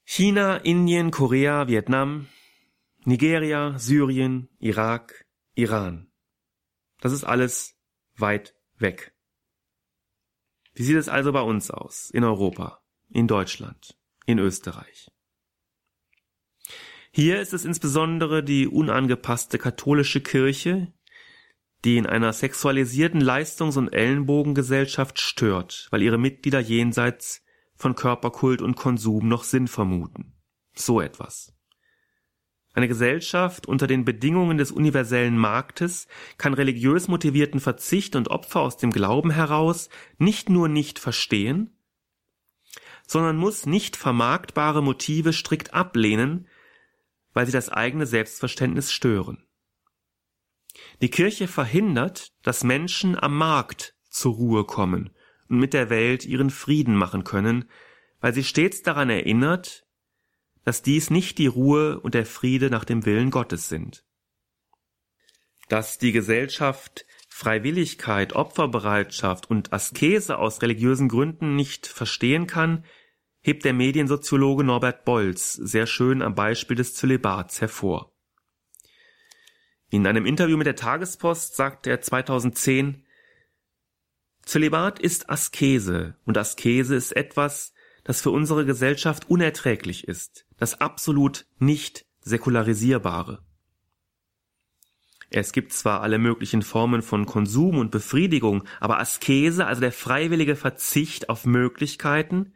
[0.05, 2.27] China, Indien, Korea, Vietnam,
[3.03, 6.09] Nigeria, Syrien, Irak, Iran.
[7.01, 7.75] Das ist alles
[8.15, 9.13] weit weg.
[10.73, 15.11] Wie sieht es also bei uns aus, in Europa, in Deutschland, in Österreich?
[17.11, 20.93] Hier ist es insbesondere die unangepasste katholische Kirche,
[21.83, 27.43] die in einer sexualisierten Leistungs- und Ellenbogengesellschaft stört, weil ihre Mitglieder jenseits
[27.75, 30.37] von Körperkult und Konsum noch Sinn vermuten.
[30.73, 31.53] So etwas.
[32.73, 36.07] Eine Gesellschaft unter den Bedingungen des universellen Marktes
[36.37, 41.77] kann religiös motivierten Verzicht und Opfer aus dem Glauben heraus nicht nur nicht verstehen,
[43.05, 46.47] sondern muss nicht vermarktbare Motive strikt ablehnen,
[47.33, 49.45] weil sie das eigene Selbstverständnis stören.
[51.01, 55.09] Die Kirche verhindert, dass Menschen am Markt zur Ruhe kommen
[55.49, 57.69] und mit der Welt ihren Frieden machen können,
[58.21, 59.85] weil sie stets daran erinnert,
[60.63, 64.03] dass dies nicht die Ruhe und der Friede nach dem Willen Gottes sind.
[65.69, 72.85] Dass die Gesellschaft Freiwilligkeit, Opferbereitschaft und Askese aus religiösen Gründen nicht verstehen kann,
[73.41, 78.13] hebt der Mediensoziologe Norbert Bolz sehr schön am Beispiel des Zölibats hervor.
[79.89, 83.05] In einem Interview mit der Tagespost sagte er 2010,
[84.43, 91.45] Zölibat ist Askese und Askese ist etwas, das für unsere Gesellschaft unerträglich ist, das absolut
[91.59, 93.43] nicht säkularisierbare.
[95.33, 100.57] Es gibt zwar alle möglichen Formen von Konsum und Befriedigung, aber Askese, also der freiwillige
[100.57, 102.53] Verzicht auf Möglichkeiten,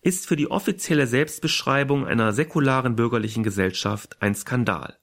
[0.00, 4.98] ist für die offizielle Selbstbeschreibung einer säkularen bürgerlichen Gesellschaft ein Skandal.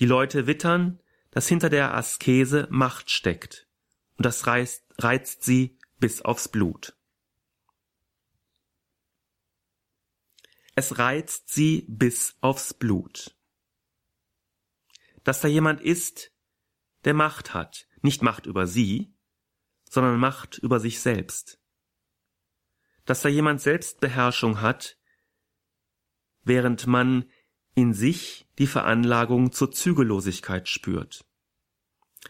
[0.00, 3.68] Die Leute wittern, dass hinter der Askese Macht steckt,
[4.16, 6.97] und das reizt, reizt sie bis aufs Blut.
[10.78, 13.36] Es reizt sie bis aufs Blut.
[15.24, 16.30] Dass da jemand ist,
[17.02, 19.12] der Macht hat, nicht Macht über sie,
[19.90, 21.60] sondern Macht über sich selbst.
[23.06, 25.00] Dass da jemand Selbstbeherrschung hat,
[26.44, 27.28] während man
[27.74, 31.26] in sich die Veranlagung zur Zügellosigkeit spürt.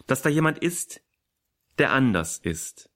[0.06, 1.02] Dass da jemand ist,
[1.76, 2.88] der anders ist.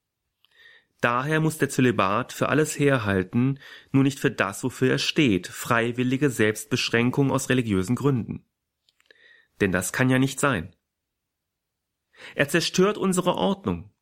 [1.03, 3.59] Daher muss der Zölibat für alles herhalten,
[3.91, 8.47] nur nicht für das, wofür er steht, freiwillige Selbstbeschränkung aus religiösen Gründen.
[9.61, 10.77] Denn das kann ja nicht sein.
[12.37, 13.93] Er zerstört unsere Ordnung.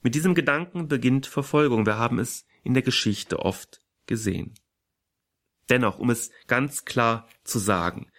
[0.00, 1.84] Mit diesem Gedanken beginnt Verfolgung.
[1.84, 4.54] Wir haben es in der Geschichte oft gesehen.
[5.68, 8.10] Dennoch, um es ganz klar zu sagen,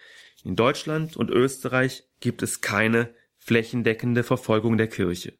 [0.44, 5.36] in Deutschland und Österreich gibt es keine flächendeckende Verfolgung der Kirche.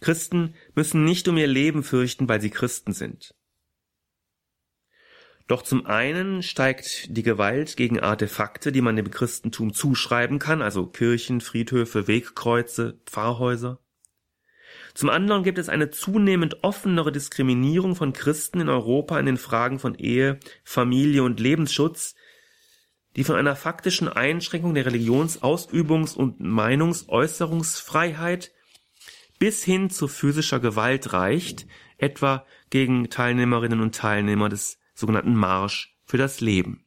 [0.00, 3.34] Christen müssen nicht um ihr Leben fürchten, weil sie Christen sind.
[5.48, 10.86] Doch zum einen steigt die Gewalt gegen Artefakte, die man dem Christentum zuschreiben kann, also
[10.86, 13.80] Kirchen, Friedhöfe, Wegkreuze, Pfarrhäuser.
[14.92, 19.78] Zum anderen gibt es eine zunehmend offenere Diskriminierung von Christen in Europa in den Fragen
[19.78, 22.14] von Ehe, Familie und Lebensschutz,
[23.16, 28.52] die von einer faktischen Einschränkung der Religionsausübungs- und Meinungsäußerungsfreiheit
[29.38, 36.18] bis hin zu physischer Gewalt reicht, etwa gegen Teilnehmerinnen und Teilnehmer des sogenannten Marsch für
[36.18, 36.84] das Leben.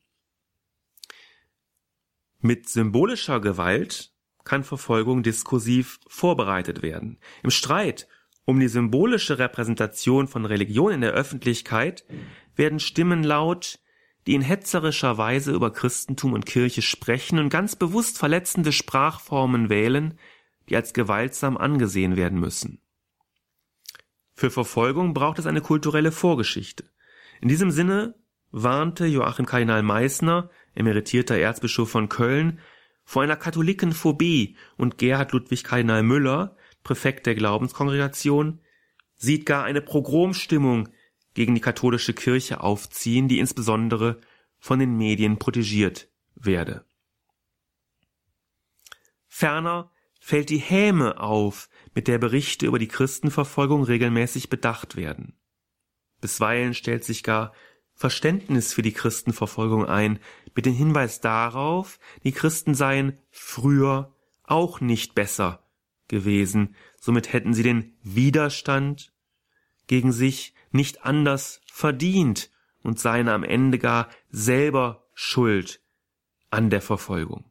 [2.39, 4.11] Mit symbolischer Gewalt
[4.43, 7.19] kann Verfolgung diskursiv vorbereitet werden.
[7.43, 8.07] Im Streit
[8.45, 12.05] um die symbolische Repräsentation von Religion in der Öffentlichkeit
[12.55, 13.80] werden Stimmen laut,
[14.28, 20.17] die in hetzerischer Weise über Christentum und Kirche sprechen und ganz bewusst verletzende Sprachformen wählen,
[20.72, 22.80] die als gewaltsam angesehen werden müssen.
[24.34, 26.89] Für Verfolgung braucht es eine kulturelle Vorgeschichte.
[27.41, 28.15] In diesem Sinne
[28.51, 32.59] warnte Joachim Kardinal Meissner, emeritierter Erzbischof von Köln,
[33.03, 38.61] vor einer Katholikenphobie und Gerhard Ludwig Kardinal Müller, Präfekt der Glaubenskongregation,
[39.15, 40.88] sieht gar eine Progromstimmung
[41.34, 44.22] gegen die katholische Kirche aufziehen, die insbesondere
[44.57, 46.86] von den Medien protegiert werde.
[49.28, 49.90] Ferner
[50.22, 55.34] fällt die Häme auf, mit der Berichte über die Christenverfolgung regelmäßig bedacht werden.
[56.22, 57.51] Bisweilen stellt sich gar
[57.95, 60.19] Verständnis für die Christenverfolgung ein,
[60.55, 65.67] mit dem Hinweis darauf, die Christen seien früher auch nicht besser
[66.07, 69.13] gewesen, somit hätten sie den Widerstand
[69.88, 72.51] gegen sich nicht anders verdient
[72.84, 75.82] und seien am Ende gar selber schuld
[76.49, 77.51] an der Verfolgung.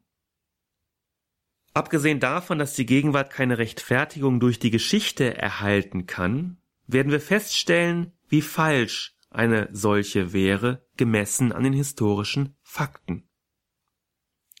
[1.73, 6.57] Abgesehen davon, dass die Gegenwart keine Rechtfertigung durch die Geschichte erhalten kann,
[6.87, 13.29] werden wir feststellen, wie falsch eine solche wäre, gemessen an den historischen Fakten.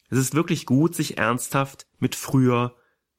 [0.09, 2.75] Es ist wirklich gut, sich ernsthaft mit früher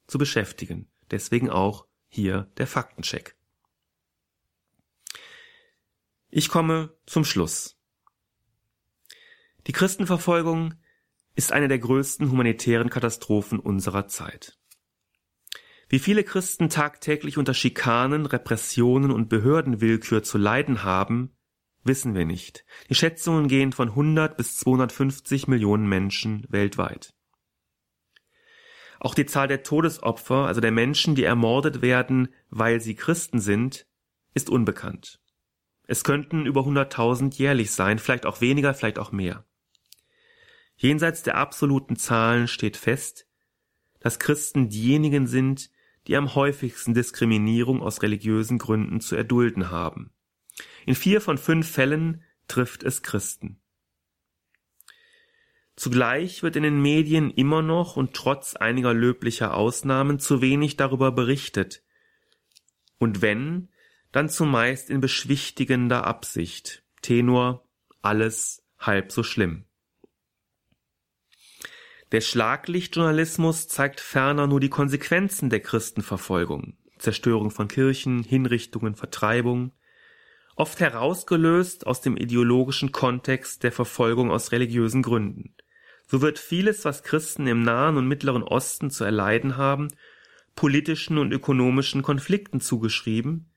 [0.06, 0.90] zu beschäftigen.
[1.10, 3.36] Deswegen auch hier der Faktencheck.
[6.30, 7.78] Ich komme zum Schluss.
[9.66, 10.74] Die Christenverfolgung
[11.34, 14.58] ist eine der größten humanitären Katastrophen unserer Zeit.
[15.88, 21.36] Wie viele Christen tagtäglich unter Schikanen, Repressionen und Behördenwillkür zu leiden haben,
[21.84, 22.64] wissen wir nicht.
[22.88, 27.14] Die Schätzungen gehen von 100 bis 250 Millionen Menschen weltweit.
[29.00, 33.86] Auch die Zahl der Todesopfer, also der Menschen, die ermordet werden, weil sie Christen sind,
[34.32, 35.20] ist unbekannt.
[35.86, 39.44] Es könnten über 100.000 jährlich sein, vielleicht auch weniger, vielleicht auch mehr.
[40.82, 43.28] Jenseits der absoluten Zahlen steht fest,
[44.00, 45.70] dass Christen diejenigen sind,
[46.08, 50.12] die am häufigsten Diskriminierung aus religiösen Gründen zu erdulden haben.
[50.84, 53.60] In vier von fünf Fällen trifft es Christen.
[55.76, 61.12] Zugleich wird in den Medien immer noch und trotz einiger löblicher Ausnahmen zu wenig darüber
[61.12, 61.84] berichtet.
[62.98, 63.68] Und wenn,
[64.10, 66.82] dann zumeist in beschwichtigender Absicht.
[67.02, 67.68] Tenor
[68.00, 69.66] alles halb so schlimm.
[72.12, 76.76] Der Schlaglichtjournalismus zeigt ferner nur die Konsequenzen der Christenverfolgung.
[76.98, 79.72] Zerstörung von Kirchen, Hinrichtungen, Vertreibung,
[80.54, 85.56] oft herausgelöst aus dem ideologischen Kontext der Verfolgung aus religiösen Gründen.
[86.06, 89.88] So wird vieles, was Christen im Nahen und Mittleren Osten zu erleiden haben,
[90.54, 93.51] politischen und ökonomischen Konflikten zugeschrieben,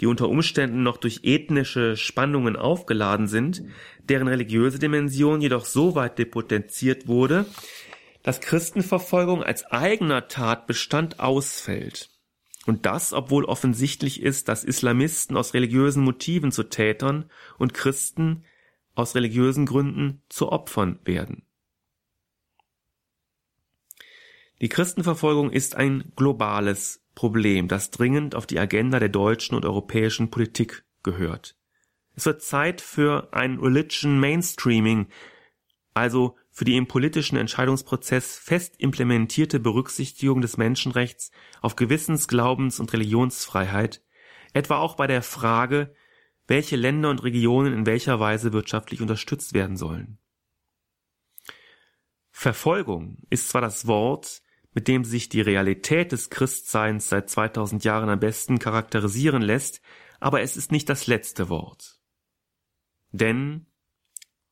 [0.00, 3.62] die unter Umständen noch durch ethnische Spannungen aufgeladen sind,
[4.08, 7.46] deren religiöse Dimension jedoch so weit depotenziert wurde,
[8.22, 12.10] dass Christenverfolgung als eigener Tatbestand ausfällt.
[12.66, 17.28] Und das, obwohl offensichtlich ist, dass Islamisten aus religiösen Motiven zu Tätern
[17.58, 18.44] und Christen
[18.94, 21.44] aus religiösen Gründen zu Opfern werden.
[24.62, 30.30] Die Christenverfolgung ist ein globales Problem, das dringend auf die Agenda der deutschen und europäischen
[30.30, 31.56] Politik gehört.
[32.14, 35.08] Es wird Zeit für ein Religion Mainstreaming,
[35.94, 42.92] also für die im politischen Entscheidungsprozess fest implementierte Berücksichtigung des Menschenrechts auf Gewissens-, Glaubens- und
[42.92, 44.00] Religionsfreiheit,
[44.52, 45.92] etwa auch bei der Frage,
[46.46, 50.18] welche Länder und Regionen in welcher Weise wirtschaftlich unterstützt werden sollen.
[52.30, 54.41] Verfolgung ist zwar das Wort,
[54.74, 59.82] mit dem sich die Realität des Christseins seit 2000 Jahren am besten charakterisieren lässt,
[60.20, 62.00] aber es ist nicht das letzte Wort.
[63.10, 63.66] Denn,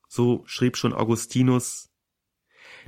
[0.09, 1.91] so schrieb schon Augustinus,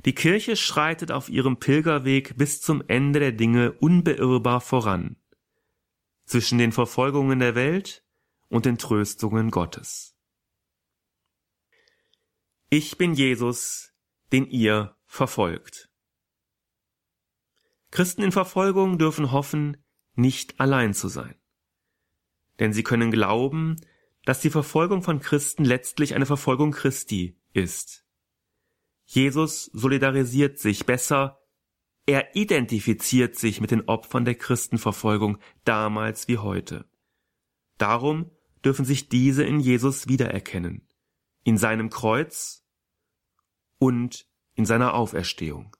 [0.05, 5.15] die Kirche schreitet auf ihrem Pilgerweg bis zum Ende der Dinge unbeirrbar voran,
[6.25, 8.03] zwischen den Verfolgungen der Welt
[8.49, 10.15] und den Tröstungen Gottes.
[12.69, 13.93] Ich bin Jesus,
[14.31, 15.92] den ihr verfolgt.
[17.93, 19.77] Christen in Verfolgung dürfen hoffen,
[20.15, 21.35] nicht allein zu sein.
[22.57, 23.75] Denn sie können glauben,
[24.25, 28.03] dass die Verfolgung von Christen letztlich eine Verfolgung Christi ist.
[29.05, 31.39] Jesus solidarisiert sich besser,
[32.07, 36.89] er identifiziert sich mit den Opfern der Christenverfolgung damals wie heute.
[37.77, 38.31] Darum
[38.65, 40.87] dürfen sich diese in Jesus wiedererkennen,
[41.43, 42.65] in seinem Kreuz
[43.77, 44.25] und
[44.55, 45.75] in seiner Auferstehung.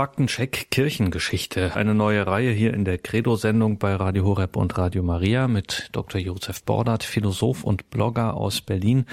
[0.00, 1.76] Faktencheck Kirchengeschichte.
[1.76, 6.18] Eine neue Reihe hier in der Credo-Sendung bei Radio Horeb und Radio Maria mit Dr.
[6.18, 9.04] Josef Bordert, Philosoph und Blogger aus Berlin.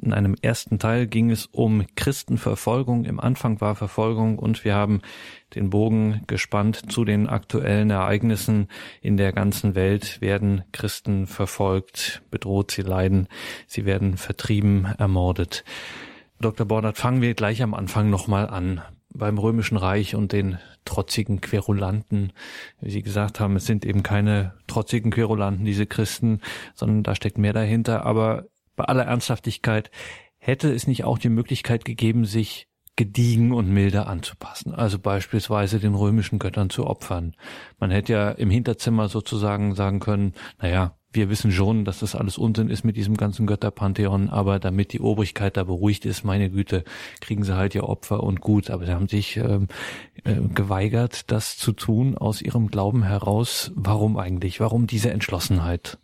[0.00, 3.04] In einem ersten Teil ging es um Christenverfolgung.
[3.04, 5.02] Im Anfang war Verfolgung und wir haben
[5.54, 8.68] den Bogen gespannt zu den aktuellen Ereignissen
[9.02, 10.22] in der ganzen Welt.
[10.22, 13.28] Werden Christen verfolgt, bedroht, sie leiden,
[13.66, 15.64] sie werden vertrieben, ermordet.
[16.40, 16.64] Dr.
[16.64, 18.80] Bordert, fangen wir gleich am Anfang nochmal an
[19.12, 22.32] beim Römischen Reich und den trotzigen Querulanten.
[22.80, 26.40] Wie Sie gesagt haben, es sind eben keine trotzigen Querulanten, diese Christen,
[26.74, 28.06] sondern da steckt mehr dahinter.
[28.06, 28.46] Aber
[28.76, 29.90] bei aller Ernsthaftigkeit
[30.38, 34.74] hätte es nicht auch die Möglichkeit gegeben, sich gediegen und milder anzupassen.
[34.74, 37.34] Also beispielsweise den römischen Göttern zu opfern.
[37.78, 42.38] Man hätte ja im Hinterzimmer sozusagen sagen können, naja, wir wissen schon, dass das alles
[42.38, 46.84] Unsinn ist mit diesem ganzen Götterpantheon, aber damit die Obrigkeit da beruhigt ist, meine Güte,
[47.20, 48.70] kriegen sie halt ihr Opfer und gut.
[48.70, 49.68] Aber sie haben sich ähm,
[50.24, 53.72] äh, geweigert, das zu tun aus ihrem Glauben heraus.
[53.74, 54.60] Warum eigentlich?
[54.60, 55.98] Warum diese Entschlossenheit?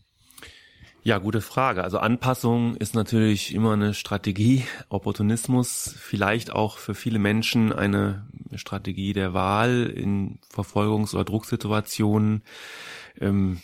[1.06, 1.84] Ja, gute Frage.
[1.84, 4.64] Also Anpassung ist natürlich immer eine Strategie.
[4.88, 8.26] Opportunismus vielleicht auch für viele Menschen eine
[8.56, 12.42] Strategie der Wahl in Verfolgungs- oder Drucksituationen.
[13.20, 13.60] Ähm,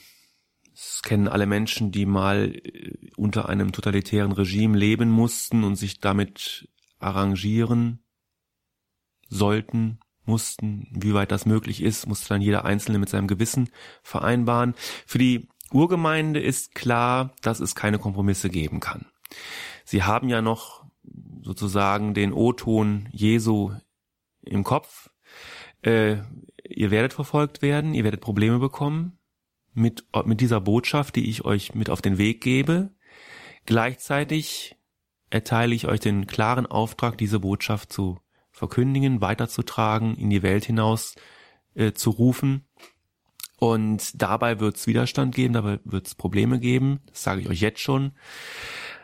[0.83, 6.01] das kennen alle Menschen, die mal äh, unter einem totalitären Regime leben mussten und sich
[6.01, 6.69] damit
[6.99, 8.03] arrangieren
[9.29, 10.89] sollten, mussten.
[10.91, 13.71] Wie weit das möglich ist, musste dann jeder Einzelne mit seinem Gewissen
[14.03, 14.75] vereinbaren.
[15.07, 19.07] Für die Urgemeinde ist klar, dass es keine Kompromisse geben kann.
[19.85, 20.85] Sie haben ja noch
[21.43, 23.73] sozusagen den O-Ton Jesu
[24.43, 25.11] im Kopf.
[25.83, 26.19] Äh,
[26.69, 29.19] ihr werdet verfolgt werden, ihr werdet Probleme bekommen,
[29.75, 32.91] mit, mit dieser Botschaft, die ich euch mit auf den Weg gebe.
[33.67, 34.77] Gleichzeitig
[35.31, 38.21] erteile ich euch den klaren Auftrag, diese Botschaft zu
[38.51, 41.15] verkündigen, weiterzutragen, in die Welt hinaus
[41.75, 42.67] äh, zu rufen.
[43.57, 47.61] Und dabei wird es Widerstand geben, dabei wird es Probleme geben, das sage ich euch
[47.61, 48.13] jetzt schon.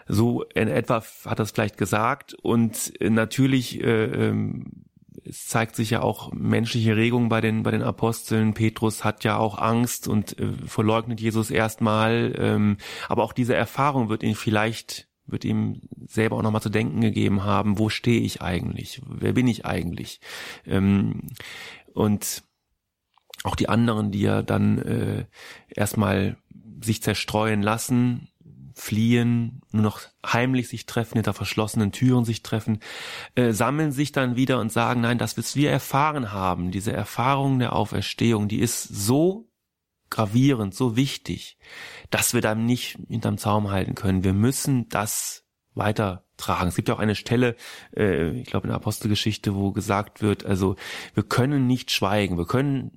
[0.09, 2.35] So in etwa hat es vielleicht gesagt.
[2.35, 4.87] Und äh, natürlich äh, ähm,
[5.25, 8.55] es zeigt sich ja auch menschliche Regung bei den bei den Aposteln.
[8.55, 12.35] Petrus hat ja auch Angst und äh, verleugnet Jesus erstmal.
[12.39, 12.77] Ähm,
[13.09, 17.45] aber auch diese Erfahrung wird ihn vielleicht wird ihm selber auch nochmal zu denken gegeben
[17.45, 19.03] haben, wo stehe ich eigentlich?
[19.07, 20.21] Wer bin ich eigentlich?
[20.67, 21.29] Ähm,
[21.93, 22.45] und
[23.45, 25.25] auch die anderen, die ja dann äh,
[25.69, 26.39] erstmal
[26.83, 28.29] sich zerstreuen lassen,
[28.79, 32.81] fliehen, nur noch heimlich sich treffen, hinter verschlossenen Türen sich treffen,
[33.35, 37.59] äh, sammeln sich dann wieder und sagen, nein, das, was wir erfahren haben, diese Erfahrung
[37.59, 39.49] der Auferstehung, die ist so
[40.11, 41.59] gravierend, so wichtig,
[42.11, 44.25] dass wir dann nicht hinterm Zaum halten können.
[44.25, 46.69] Wir müssen das weitertragen.
[46.69, 47.57] Es gibt ja auch eine Stelle,
[47.97, 50.77] äh, ich glaube in der Apostelgeschichte, wo gesagt wird, also
[51.15, 52.93] wir können nicht schweigen, wir können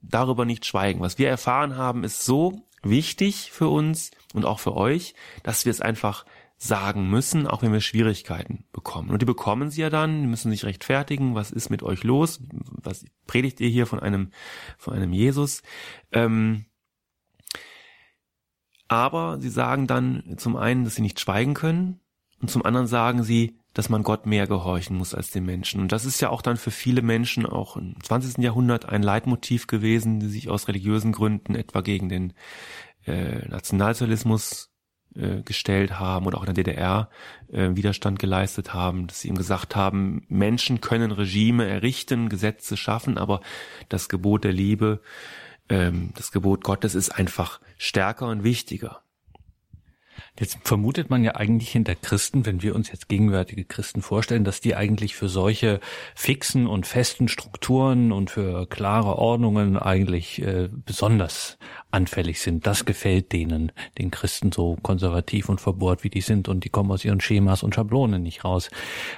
[0.00, 1.00] darüber nicht schweigen.
[1.00, 5.70] Was wir erfahren haben, ist so wichtig für uns und auch für euch, dass wir
[5.70, 6.24] es einfach
[6.56, 9.10] sagen müssen, auch wenn wir Schwierigkeiten bekommen.
[9.10, 12.40] Und die bekommen sie ja dann, die müssen sich rechtfertigen, was ist mit euch los?
[12.50, 14.30] Was predigt ihr hier von einem,
[14.78, 15.62] von einem Jesus?
[16.12, 16.66] Ähm,
[18.88, 22.00] aber sie sagen dann zum einen, dass sie nicht schweigen können
[22.40, 25.80] und zum anderen sagen sie, dass man Gott mehr gehorchen muss als den Menschen.
[25.80, 28.38] Und das ist ja auch dann für viele Menschen auch im 20.
[28.38, 32.32] Jahrhundert ein Leitmotiv gewesen, die sich aus religiösen Gründen etwa gegen den
[33.04, 34.70] äh, Nationalsozialismus
[35.16, 37.08] äh, gestellt haben oder auch in der DDR
[37.52, 43.18] äh, Widerstand geleistet haben, dass sie ihm gesagt haben, Menschen können Regime errichten, Gesetze schaffen,
[43.18, 43.40] aber
[43.88, 45.00] das Gebot der Liebe,
[45.68, 49.03] ähm, das Gebot Gottes ist einfach stärker und wichtiger.
[50.36, 54.60] Jetzt vermutet man ja eigentlich hinter Christen, wenn wir uns jetzt gegenwärtige Christen vorstellen, dass
[54.60, 55.78] die eigentlich für solche
[56.16, 61.56] fixen und festen Strukturen und für klare Ordnungen eigentlich äh, besonders
[61.92, 62.66] anfällig sind.
[62.66, 66.90] Das gefällt denen, den Christen so konservativ und verbohrt, wie die sind und die kommen
[66.90, 68.70] aus ihren Schemas und Schablonen nicht raus.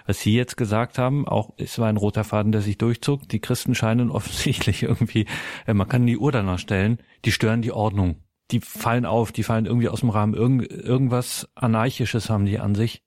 [0.07, 3.27] Was Sie jetzt gesagt haben, auch es war ein roter Faden, der sich durchzog.
[3.31, 5.25] Die Christen scheinen offensichtlich irgendwie,
[5.67, 8.17] äh, man kann die Uhr danach stellen, die stören die Ordnung
[8.51, 10.35] die fallen auf, die fallen irgendwie aus dem Rahmen.
[10.35, 13.03] Irgend, irgendwas Anarchisches haben die an sich,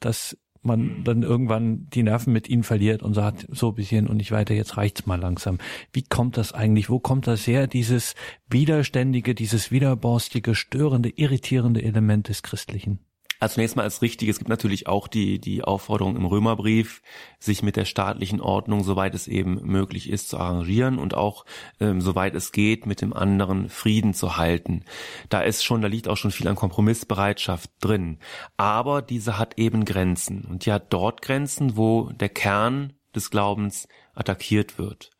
[0.00, 4.32] dass man dann irgendwann die Nerven mit ihnen verliert und sagt, so bisschen und nicht
[4.32, 5.58] weiter, jetzt reicht's mal langsam.
[5.92, 6.88] Wie kommt das eigentlich?
[6.88, 8.14] Wo kommt das her, dieses
[8.48, 13.00] widerständige, dieses widerborstige, störende, irritierende Element des Christlichen?
[13.40, 17.02] Also zunächst mal als richtig, es gibt natürlich auch die, die Aufforderung im Römerbrief,
[17.38, 21.44] sich mit der staatlichen Ordnung, soweit es eben möglich ist, zu arrangieren und auch,
[21.80, 24.84] ähm, soweit es geht, mit dem anderen Frieden zu halten.
[25.28, 28.18] Da ist schon, da liegt auch schon viel an Kompromissbereitschaft drin.
[28.56, 30.44] Aber diese hat eben Grenzen.
[30.44, 35.10] Und die hat dort Grenzen, wo der Kern des Glaubens attackiert wird.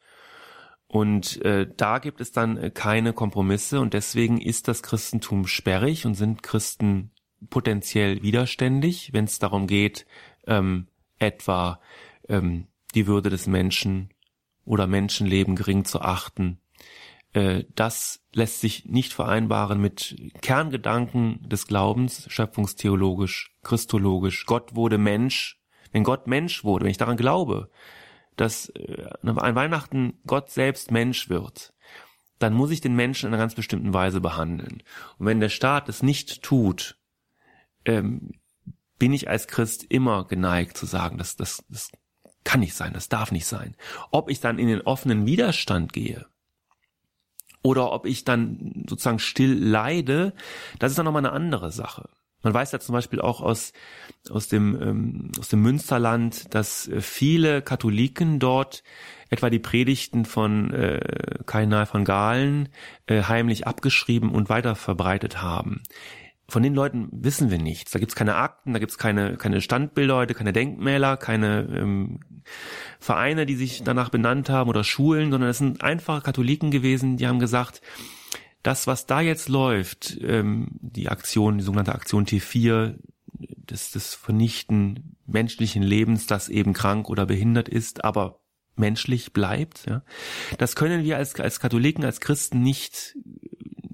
[0.87, 6.15] Und äh, da gibt es dann keine Kompromisse und deswegen ist das Christentum sperrig und
[6.15, 7.11] sind Christen
[7.51, 10.07] potenziell widerständig, wenn es darum geht,
[10.47, 10.89] ähm,
[11.19, 11.81] etwa
[12.29, 14.11] ähm, die Würde des Menschen
[14.65, 16.59] oder Menschenleben gering zu achten.
[17.33, 24.47] Äh, das lässt sich nicht vereinbaren mit Kerngedanken des Glaubens, schöpfungstheologisch, christologisch.
[24.47, 25.61] Gott wurde Mensch.
[25.93, 27.71] Wenn Gott Mensch wurde, wenn ich daran glaube,
[28.37, 31.73] dass äh, an Weihnachten Gott selbst Mensch wird,
[32.39, 34.83] dann muss ich den Menschen in einer ganz bestimmten Weise behandeln.
[35.19, 36.99] Und wenn der Staat es nicht tut,
[37.85, 38.33] ähm,
[38.99, 41.91] bin ich als Christ immer geneigt zu sagen, das, das, das
[42.45, 43.77] kann nicht sein, das darf nicht sein.
[44.11, 46.27] Ob ich dann in den offenen Widerstand gehe
[47.63, 50.35] oder ob ich dann sozusagen still leide,
[50.79, 52.09] das ist dann nochmal eine andere Sache.
[52.43, 53.73] Man weiß ja zum Beispiel auch aus,
[54.29, 58.83] aus, dem, ähm, aus dem Münsterland, dass äh, viele Katholiken dort
[59.31, 61.01] etwa die Predigten von äh,
[61.47, 62.69] Kardinal von Galen
[63.07, 65.83] äh, heimlich abgeschrieben und weiter verbreitet haben
[66.49, 67.93] von den Leuten wissen wir nichts.
[67.93, 72.21] Da gibt's keine Akten, da gibt's keine, keine Standbilder heute, keine Denkmäler, keine ähm,
[72.99, 77.27] Vereine, die sich danach benannt haben oder Schulen, sondern es sind einfache Katholiken gewesen, die
[77.27, 77.81] haben gesagt,
[78.63, 82.97] das, was da jetzt läuft, ähm, die Aktion, die sogenannte Aktion T4,
[83.67, 88.41] das, das Vernichten menschlichen Lebens, das eben krank oder behindert ist, aber
[88.77, 90.03] menschlich bleibt, ja,
[90.59, 93.17] das können wir als, als Katholiken, als Christen nicht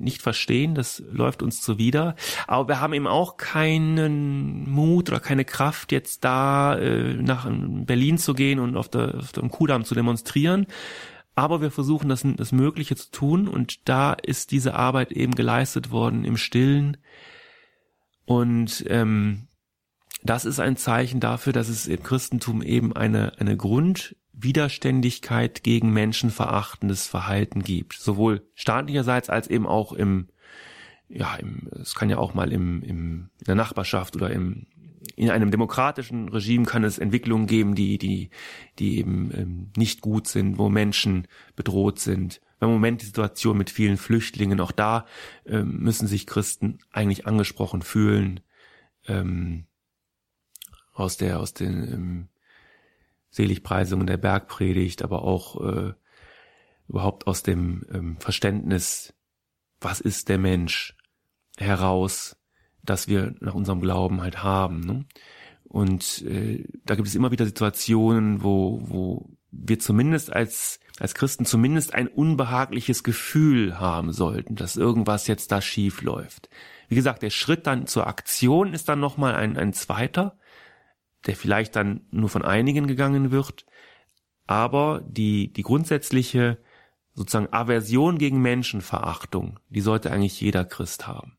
[0.00, 2.14] nicht verstehen, das läuft uns zuwider.
[2.46, 8.18] Aber wir haben eben auch keinen Mut oder keine Kraft, jetzt da äh, nach Berlin
[8.18, 10.66] zu gehen und auf, der, auf dem Kudamm zu demonstrieren.
[11.34, 15.90] Aber wir versuchen das, das Mögliche zu tun und da ist diese Arbeit eben geleistet
[15.90, 16.96] worden im Stillen.
[18.24, 19.48] Und ähm,
[20.22, 25.92] das ist ein Zeichen dafür, dass es im Christentum eben eine, eine Grund Widerständigkeit gegen
[25.92, 30.28] menschenverachtendes Verhalten gibt, sowohl staatlicherseits als eben auch im,
[31.08, 34.66] ja, im, es kann ja auch mal im, im, in der Nachbarschaft oder im,
[35.16, 38.30] in einem demokratischen Regime kann es Entwicklungen geben, die, die,
[38.78, 41.26] die eben ähm, nicht gut sind, wo Menschen
[41.56, 42.40] bedroht sind.
[42.60, 45.06] Im Moment die Situation mit vielen Flüchtlingen, auch da
[45.46, 48.40] ähm, müssen sich Christen eigentlich angesprochen fühlen.
[49.08, 49.64] Ähm,
[50.92, 52.28] aus der, aus den, ähm,
[53.30, 55.92] Seligpreisungen der Bergpredigt, aber auch äh,
[56.88, 59.14] überhaupt aus dem ähm, Verständnis,
[59.80, 60.96] was ist der Mensch,
[61.56, 62.36] heraus,
[62.82, 64.80] dass wir nach unserem Glauben halt haben.
[64.80, 65.04] Ne?
[65.64, 71.44] Und äh, da gibt es immer wieder Situationen, wo, wo wir zumindest als, als Christen
[71.44, 76.48] zumindest ein unbehagliches Gefühl haben sollten, dass irgendwas jetzt da schief läuft.
[76.88, 80.36] Wie gesagt, der Schritt dann zur Aktion ist dann nochmal ein, ein zweiter,
[81.26, 83.66] der vielleicht dann nur von einigen gegangen wird,
[84.46, 86.58] aber die, die grundsätzliche
[87.14, 91.36] sozusagen Aversion gegen Menschenverachtung, die sollte eigentlich jeder Christ haben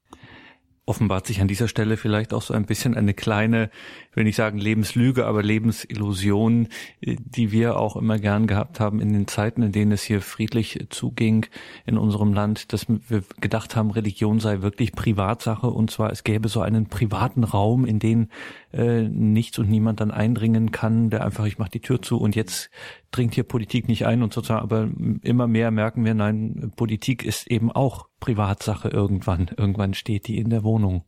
[0.86, 3.70] offenbart sich an dieser Stelle vielleicht auch so ein bisschen eine kleine,
[4.14, 6.68] will nicht sagen Lebenslüge, aber Lebensillusion,
[7.02, 10.22] äh, die wir auch immer gern gehabt haben in den Zeiten, in denen es hier
[10.22, 11.46] friedlich zuging
[11.86, 15.68] in unserem Land, dass wir gedacht haben, Religion sei wirklich Privatsache.
[15.68, 18.30] Und zwar es gäbe so einen privaten Raum, in den
[18.74, 22.36] äh, nichts und niemand dann eindringen kann, der einfach, ich mache die Tür zu und
[22.36, 22.72] jetzt
[23.12, 24.89] dringt hier Politik nicht ein und sozusagen, aber
[25.22, 29.49] immer mehr merken wir, nein, Politik ist eben auch Privatsache irgendwann.
[29.57, 31.03] Irgendwann steht die in der Wohnung.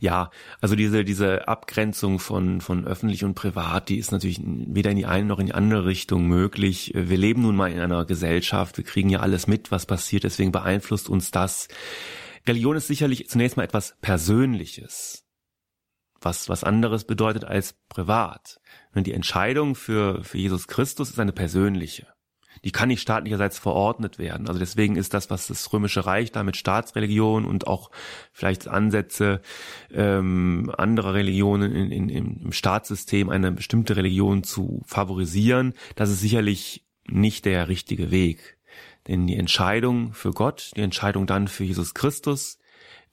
[0.00, 4.96] Ja, also diese, diese Abgrenzung von, von öffentlich und privat, die ist natürlich weder in
[4.96, 6.92] die eine noch in die andere Richtung möglich.
[6.94, 10.52] Wir leben nun mal in einer Gesellschaft, wir kriegen ja alles mit, was passiert, deswegen
[10.52, 11.68] beeinflusst uns das.
[12.46, 15.23] Religion ist sicherlich zunächst mal etwas Persönliches,
[16.24, 18.60] was, was anderes bedeutet als privat.
[18.94, 22.06] Die Entscheidung für, für Jesus Christus ist eine persönliche
[22.64, 24.48] die kann nicht staatlicherseits verordnet werden.
[24.48, 27.90] Also deswegen ist das, was das Römische Reich da mit Staatsreligion und auch
[28.32, 29.42] vielleicht Ansätze
[29.92, 36.86] ähm, anderer Religionen in, in, im Staatssystem eine bestimmte Religion zu favorisieren, das ist sicherlich
[37.06, 38.58] nicht der richtige Weg.
[39.08, 42.58] Denn die Entscheidung für Gott, die Entscheidung dann für Jesus Christus,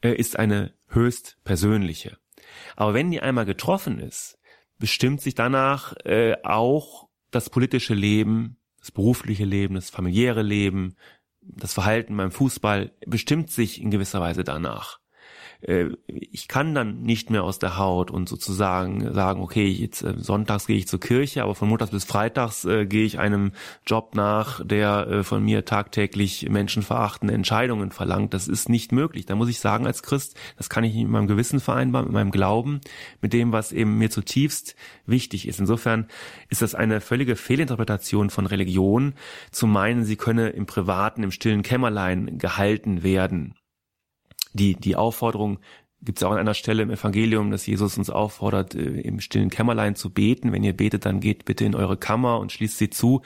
[0.02, 2.21] äh, ist eine höchst persönliche.
[2.76, 4.38] Aber wenn die einmal getroffen ist,
[4.78, 10.96] bestimmt sich danach äh, auch das politische Leben das berufliche Leben, das familiäre Leben,
[11.40, 15.00] das Verhalten beim Fußball bestimmt sich in gewisser Weise danach.
[15.62, 20.14] Äh, ich kann dann nicht mehr aus der Haut und sozusagen sagen, okay, jetzt äh,
[20.18, 23.52] sonntags gehe ich zur Kirche, aber von montags bis freitags äh, gehe ich einem
[23.86, 28.34] Job nach, der äh, von mir tagtäglich menschenverachtende Entscheidungen verlangt.
[28.34, 29.26] Das ist nicht möglich.
[29.26, 32.32] Da muss ich sagen als Christ, das kann ich mit meinem Gewissen vereinbaren, mit meinem
[32.32, 32.82] Glauben,
[33.22, 35.60] mit dem, was eben mir zutiefst wichtig ist.
[35.60, 36.08] Insofern
[36.50, 39.14] ist das eine völlige Fehlinterpretation von Religion,
[39.52, 43.56] zu meinen, sie könne im Privaten, im stillen Kämmerlein gehalten werden.
[44.54, 45.60] Die, die Aufforderung
[46.04, 49.50] gibt es auch an einer Stelle im Evangelium, dass Jesus uns auffordert, äh, im stillen
[49.50, 50.52] Kämmerlein zu beten.
[50.52, 53.22] Wenn ihr betet, dann geht bitte in eure Kammer und schließt sie zu.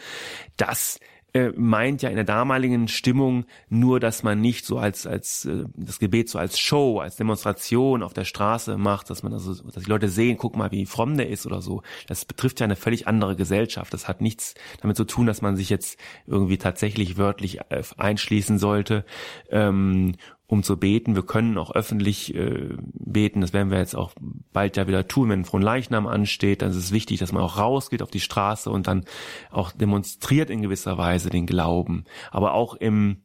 [0.57, 0.99] Das
[1.36, 5.65] äh, meint ja in der damaligen Stimmung nur, dass man nicht so als als äh,
[5.76, 9.84] das Gebet so als Show, als Demonstration auf der Straße macht, dass man also, dass
[9.84, 11.82] die Leute sehen, guck mal, wie fromm der ist oder so.
[12.07, 13.93] Das betrifft ja eine völlig andere Gesellschaft.
[13.93, 17.59] Das hat nichts damit zu tun, dass man sich jetzt irgendwie tatsächlich wörtlich
[17.97, 19.05] einschließen sollte
[19.49, 20.15] ähm,
[20.48, 21.16] um zu beten.
[21.16, 23.41] Wir können auch öffentlich äh, beten.
[23.41, 24.12] Das werden wir jetzt auch
[24.54, 26.62] bald ja wieder tun, wenn ein Fronleichnam ansteht.
[26.62, 29.06] Dann ist es wichtig, dass man auch rausgeht auf die Straße und dann
[29.50, 32.06] auch demonstriert in gewisser Weise den Glauben.
[32.32, 33.24] Aber auch im,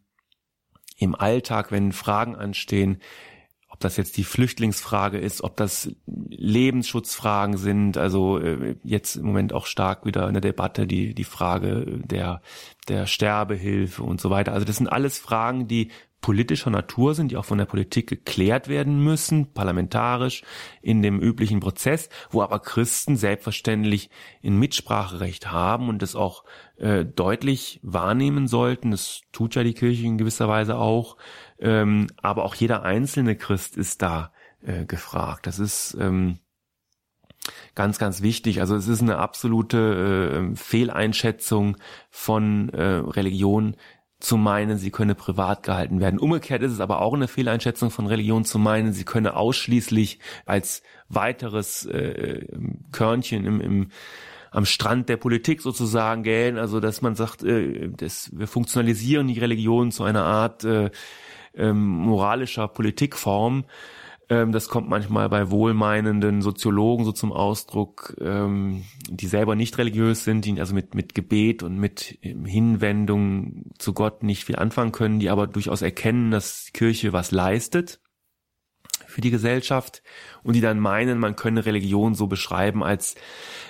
[0.96, 3.00] im Alltag, wenn Fragen anstehen,
[3.68, 9.52] ob das jetzt die Flüchtlingsfrage ist, ob das Lebensschutzfragen sind, also äh, jetzt im Moment
[9.52, 12.42] auch stark wieder in der Debatte die, die Frage der,
[12.88, 14.52] der Sterbehilfe und so weiter.
[14.52, 15.90] Also das sind alles Fragen, die
[16.20, 20.42] politischer Natur sind, die auch von der Politik geklärt werden müssen, parlamentarisch
[20.82, 24.10] in dem üblichen Prozess, wo aber Christen selbstverständlich
[24.44, 26.44] ein Mitspracherecht haben und das auch
[26.76, 28.90] äh, deutlich wahrnehmen sollten.
[28.90, 31.16] Das tut ja die Kirche in gewisser Weise auch.
[31.58, 35.46] Ähm, aber auch jeder einzelne Christ ist da äh, gefragt.
[35.46, 36.38] Das ist ähm,
[37.74, 38.60] ganz, ganz wichtig.
[38.60, 41.76] Also es ist eine absolute äh, Fehleinschätzung
[42.10, 43.76] von äh, Religion,
[44.20, 46.20] zu meinen, sie könne privat gehalten werden.
[46.20, 50.82] Umgekehrt ist es aber auch eine Fehleinschätzung von Religion zu meinen, sie könne ausschließlich als
[51.08, 52.46] weiteres äh,
[52.92, 53.88] Körnchen im, im
[54.52, 59.38] am Strand der Politik sozusagen gehen, also dass man sagt, äh, das, wir funktionalisieren die
[59.38, 60.90] Religion zu einer Art äh,
[61.54, 63.64] äh, moralischer Politikform ähm,
[64.30, 70.44] das kommt manchmal bei wohlmeinenden Soziologen so zum Ausdruck, ähm, die selber nicht religiös sind,
[70.44, 75.18] die also mit, mit Gebet und mit ähm, Hinwendung zu Gott nicht viel anfangen können,
[75.18, 78.00] die aber durchaus erkennen, dass die Kirche was leistet
[79.10, 80.02] für die Gesellschaft
[80.42, 83.16] und die dann meinen, man könne Religion so beschreiben als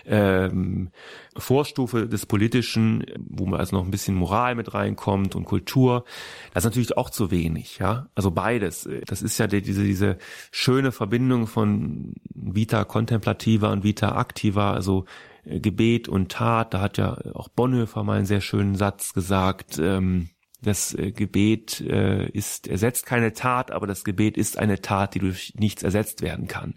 [0.06, 0.90] ähm,
[1.36, 6.04] Vorstufe des Politischen, wo man also noch ein bisschen Moral mit reinkommt und Kultur.
[6.52, 8.08] Das ist natürlich auch zu wenig, ja.
[8.14, 8.88] Also beides.
[9.06, 10.18] Das ist ja die, diese, diese
[10.50, 15.04] schöne Verbindung von Vita contemplativa und Vita activa, also
[15.44, 16.74] äh, Gebet und Tat.
[16.74, 19.78] Da hat ja auch Bonhoeffer mal einen sehr schönen Satz gesagt.
[19.78, 20.30] Ähm,
[20.62, 25.18] das äh, Gebet äh, ist ersetzt keine Tat, aber das Gebet ist eine Tat, die
[25.18, 26.74] durch nichts ersetzt werden kann.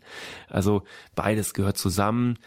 [0.47, 0.83] Also
[1.15, 2.39] beides gehört zusammen,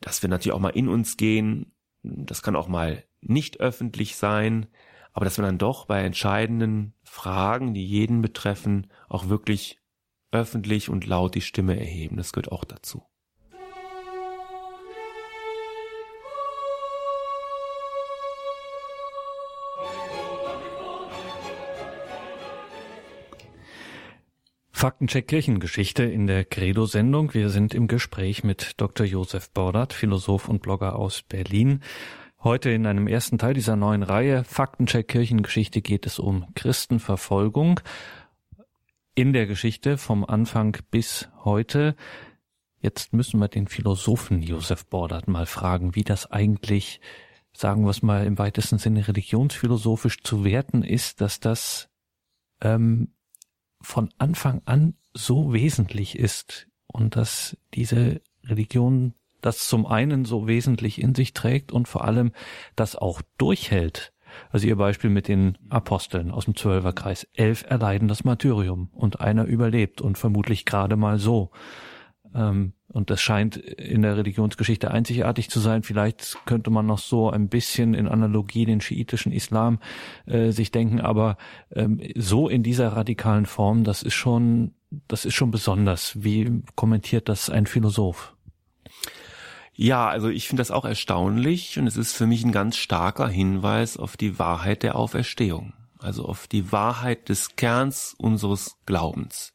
[0.00, 1.72] dass wir natürlich auch mal in uns gehen.
[2.02, 4.66] Das kann auch mal nicht öffentlich sein,
[5.12, 9.80] aber dass wir dann doch bei entscheidenden Fragen, die jeden betreffen, auch wirklich
[10.30, 12.16] öffentlich und laut die Stimme erheben.
[12.16, 13.02] Das gehört auch dazu.
[24.78, 27.34] Faktencheck Kirchengeschichte in der Credo-Sendung.
[27.34, 29.04] Wir sind im Gespräch mit Dr.
[29.04, 31.80] Josef Bordert, Philosoph und Blogger aus Berlin.
[32.44, 37.80] Heute in einem ersten Teil dieser neuen Reihe Faktencheck Kirchengeschichte geht es um Christenverfolgung
[39.16, 41.96] in der Geschichte vom Anfang bis heute.
[42.78, 47.00] Jetzt müssen wir den Philosophen Josef Bordert mal fragen, wie das eigentlich,
[47.52, 51.88] sagen wir es mal im weitesten Sinne religionsphilosophisch zu werten ist, dass das
[52.60, 53.08] ähm,
[53.80, 61.00] von Anfang an so wesentlich ist und dass diese Religion das zum einen so wesentlich
[61.00, 62.32] in sich trägt und vor allem
[62.76, 64.12] das auch durchhält.
[64.50, 67.26] Also ihr Beispiel mit den Aposteln aus dem Zwölferkreis.
[67.34, 71.50] Elf erleiden das Martyrium und einer überlebt und vermutlich gerade mal so.
[72.34, 75.82] Ähm, und das scheint in der Religionsgeschichte einzigartig zu sein.
[75.82, 79.78] Vielleicht könnte man noch so ein bisschen in Analogie den schiitischen Islam
[80.26, 81.36] äh, sich denken, aber
[81.74, 84.72] ähm, so in dieser radikalen Form, das ist schon,
[85.06, 86.24] das ist schon besonders.
[86.24, 88.34] Wie kommentiert das ein Philosoph?
[89.74, 93.28] Ja, also ich finde das auch erstaunlich und es ist für mich ein ganz starker
[93.28, 99.54] Hinweis auf die Wahrheit der Auferstehung, also auf die Wahrheit des Kerns unseres Glaubens.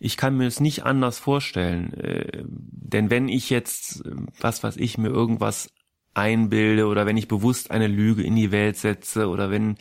[0.00, 1.92] Ich kann mir es nicht anders vorstellen.
[1.92, 5.70] Äh, denn wenn ich jetzt, äh, was weiß ich, mir irgendwas
[6.14, 9.76] einbilde oder wenn ich bewusst eine Lüge in die Welt setze oder wenn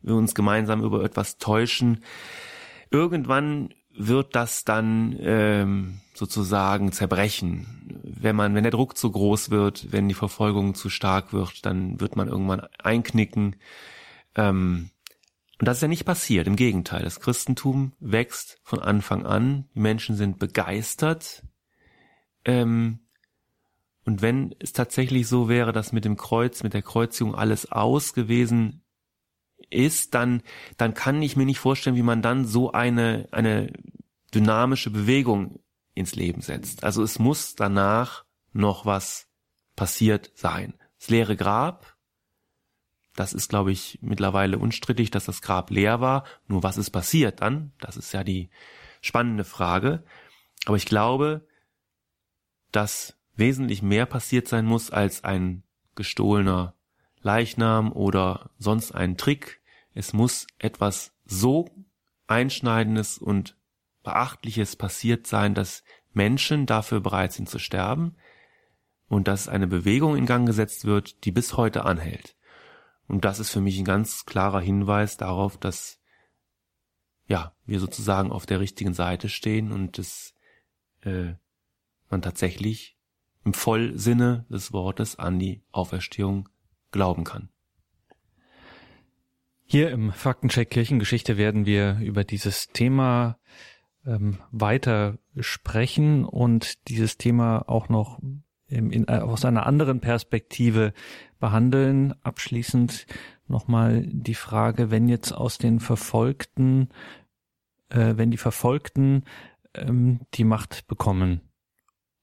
[0.00, 2.04] wir uns gemeinsam über etwas täuschen,
[2.90, 8.00] irgendwann wird das dann ähm, sozusagen zerbrechen.
[8.02, 12.00] Wenn man, wenn der Druck zu groß wird, wenn die Verfolgung zu stark wird, dann
[12.00, 13.56] wird man irgendwann einknicken.
[14.36, 14.90] Ähm,
[15.58, 16.46] und das ist ja nicht passiert.
[16.46, 19.68] Im Gegenteil, das Christentum wächst von Anfang an.
[19.74, 21.44] Die Menschen sind begeistert.
[22.44, 23.00] Ähm,
[24.04, 28.14] und wenn es tatsächlich so wäre, dass mit dem Kreuz, mit der Kreuzigung alles aus
[28.14, 28.84] gewesen
[29.70, 30.42] ist, dann,
[30.76, 33.72] dann kann ich mir nicht vorstellen, wie man dann so eine, eine
[34.34, 35.60] dynamische Bewegung
[35.94, 36.84] ins Leben setzt.
[36.84, 39.28] Also es muss danach noch was
[39.76, 40.74] passiert sein.
[40.98, 41.93] Das leere Grab,
[43.16, 46.24] das ist, glaube ich, mittlerweile unstrittig, dass das Grab leer war.
[46.48, 47.72] Nur was ist passiert dann?
[47.80, 48.50] Das ist ja die
[49.00, 50.04] spannende Frage.
[50.66, 51.46] Aber ich glaube,
[52.72, 55.62] dass wesentlich mehr passiert sein muss als ein
[55.94, 56.74] gestohlener
[57.20, 59.60] Leichnam oder sonst ein Trick.
[59.94, 61.68] Es muss etwas so
[62.26, 63.56] Einschneidendes und
[64.02, 68.16] Beachtliches passiert sein, dass Menschen dafür bereit sind zu sterben
[69.08, 72.36] und dass eine Bewegung in Gang gesetzt wird, die bis heute anhält.
[73.06, 76.00] Und das ist für mich ein ganz klarer Hinweis darauf, dass
[77.26, 80.34] ja wir sozusagen auf der richtigen Seite stehen und dass
[81.02, 81.34] äh,
[82.10, 82.96] man tatsächlich
[83.44, 86.48] im Vollsinne des Wortes an die Auferstehung
[86.90, 87.50] glauben kann.
[89.66, 93.38] Hier im Faktencheck Kirchengeschichte werden wir über dieses Thema
[94.06, 98.20] ähm, weiter sprechen und dieses Thema auch noch
[98.66, 100.92] in, in, äh, aus einer anderen Perspektive
[101.44, 102.14] behandeln.
[102.22, 103.06] Abschließend
[103.48, 106.88] nochmal die Frage, wenn jetzt aus den Verfolgten,
[107.90, 109.24] äh, wenn die Verfolgten
[109.74, 111.42] ähm, die Macht bekommen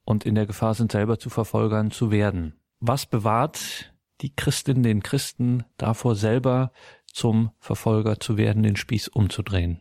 [0.05, 2.55] und in der Gefahr sind, selber zu Verfolgern zu werden.
[2.79, 6.71] Was bewahrt die Christin den Christen davor, selber
[7.05, 9.79] zum Verfolger zu werden, den Spieß umzudrehen?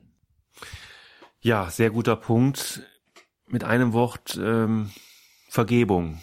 [1.40, 2.82] Ja, sehr guter Punkt.
[3.46, 4.90] Mit einem Wort ähm,
[5.48, 6.20] Vergebung.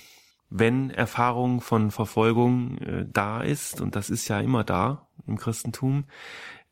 [0.50, 6.06] Wenn Erfahrung von Verfolgung äh, da ist, und das ist ja immer da im Christentum,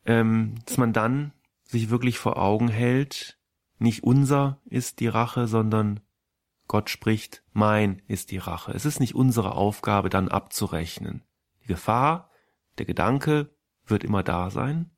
[0.04, 1.32] ähm, dass man dann
[1.64, 3.38] sich wirklich vor Augen hält,
[3.78, 6.00] nicht unser ist die Rache, sondern
[6.68, 8.72] Gott spricht, mein ist die Rache.
[8.72, 11.22] Es ist nicht unsere Aufgabe, dann abzurechnen.
[11.62, 12.30] Die Gefahr,
[12.78, 13.54] der Gedanke
[13.84, 14.90] wird immer da sein,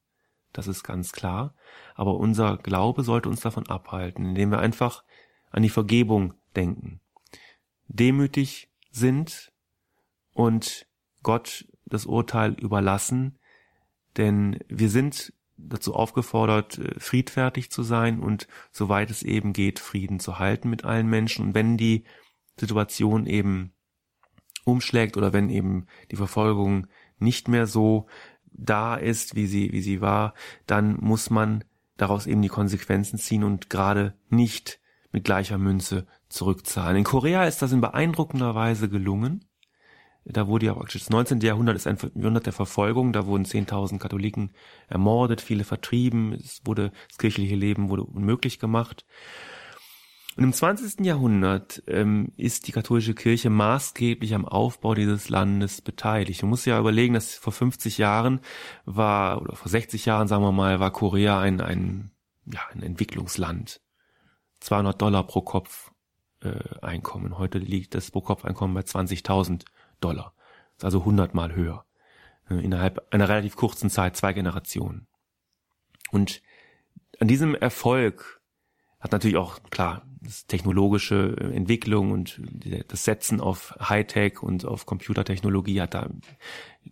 [0.52, 1.54] das ist ganz klar,
[1.94, 5.04] aber unser Glaube sollte uns davon abhalten, indem wir einfach
[5.50, 7.00] an die Vergebung denken,
[7.86, 8.67] demütig
[8.98, 9.52] sind
[10.32, 10.86] und
[11.22, 13.38] Gott das Urteil überlassen,
[14.16, 20.20] denn wir sind dazu aufgefordert, äh, friedfertig zu sein und soweit es eben geht, Frieden
[20.20, 21.46] zu halten mit allen Menschen.
[21.46, 22.04] Und wenn die
[22.56, 23.72] Situation eben
[24.64, 26.86] umschlägt oder wenn eben die Verfolgung
[27.18, 28.06] nicht mehr so
[28.44, 30.34] da ist, wie sie, wie sie war,
[30.66, 31.64] dann muss man
[31.96, 34.80] daraus eben die Konsequenzen ziehen und gerade nicht
[35.10, 36.96] mit gleicher Münze zurückzahlen.
[36.96, 39.44] In Korea ist das in beeindruckender Weise gelungen.
[40.24, 41.40] Da wurde ja praktisch das 19.
[41.40, 44.52] Jahrhundert ist ein Jahrhundert der Verfolgung, da wurden 10.000 Katholiken
[44.88, 49.06] ermordet, viele vertrieben, es wurde, das kirchliche Leben wurde unmöglich gemacht.
[50.36, 51.04] Und im 20.
[51.04, 56.42] Jahrhundert ähm, ist die katholische Kirche maßgeblich am Aufbau dieses Landes beteiligt.
[56.42, 58.40] Man muss ja überlegen, dass vor 50 Jahren
[58.84, 62.12] war, oder vor 60 Jahren, sagen wir mal, war Korea ein, ein,
[62.44, 63.80] ja, ein Entwicklungsland.
[64.60, 65.90] 200 Dollar pro Kopf
[66.42, 67.38] äh, Einkommen.
[67.38, 69.64] Heute liegt das pro Kopf Einkommen bei 20.000
[70.00, 70.34] Dollar.
[70.76, 71.84] Ist also 100 mal höher.
[72.48, 75.06] Äh, innerhalb einer relativ kurzen Zeit, zwei Generationen.
[76.10, 76.42] Und
[77.20, 78.40] an diesem Erfolg
[79.00, 82.40] hat natürlich auch, klar, das technologische Entwicklung und
[82.88, 86.08] das Setzen auf Hightech und auf Computertechnologie hat da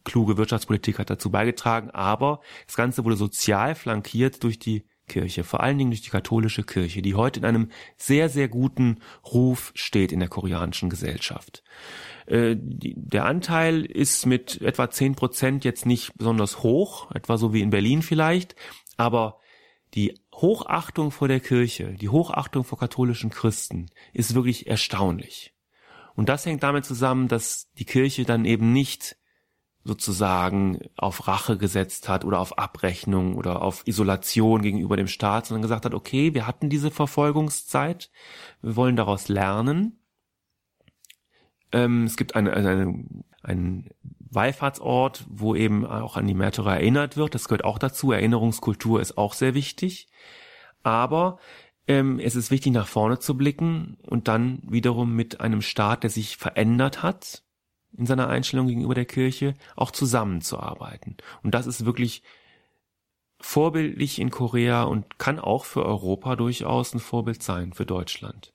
[0.05, 5.61] kluge Wirtschaftspolitik hat dazu beigetragen, aber das Ganze wurde sozial flankiert durch die Kirche, vor
[5.61, 10.13] allen Dingen durch die katholische Kirche, die heute in einem sehr, sehr guten Ruf steht
[10.13, 11.63] in der koreanischen Gesellschaft.
[12.27, 17.63] Äh, der Anteil ist mit etwa zehn Prozent jetzt nicht besonders hoch, etwa so wie
[17.63, 18.57] in Berlin vielleicht,
[18.97, 19.39] aber
[19.95, 25.55] die Hochachtung vor der Kirche, die Hochachtung vor katholischen Christen ist wirklich erstaunlich.
[26.15, 29.17] Und das hängt damit zusammen, dass die Kirche dann eben nicht
[29.87, 35.63] sozusagen auf Rache gesetzt hat oder auf Abrechnung oder auf Isolation gegenüber dem Staat, sondern
[35.63, 38.11] gesagt hat, okay, wir hatten diese Verfolgungszeit,
[38.63, 40.01] wir wollen daraus lernen.
[41.73, 43.05] Ähm, es gibt eine, eine,
[43.43, 47.35] einen Wallfahrtsort, wo eben auch an die Märtyrer erinnert wird.
[47.35, 48.13] Das gehört auch dazu.
[48.13, 50.09] Erinnerungskultur ist auch sehr wichtig.
[50.83, 51.39] Aber
[51.87, 56.11] ähm, es ist wichtig, nach vorne zu blicken und dann wiederum mit einem Staat, der
[56.11, 57.46] sich verändert hat
[57.97, 61.17] in seiner Einstellung gegenüber der Kirche, auch zusammenzuarbeiten.
[61.43, 62.23] Und das ist wirklich
[63.39, 68.53] vorbildlich in Korea und kann auch für Europa durchaus ein Vorbild sein, für Deutschland.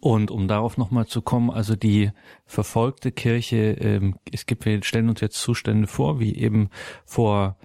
[0.00, 2.10] Und um darauf nochmal zu kommen, also die
[2.46, 6.70] verfolgte Kirche, ähm, es gibt, wir stellen uns jetzt Zustände vor, wie eben
[7.04, 7.58] vor,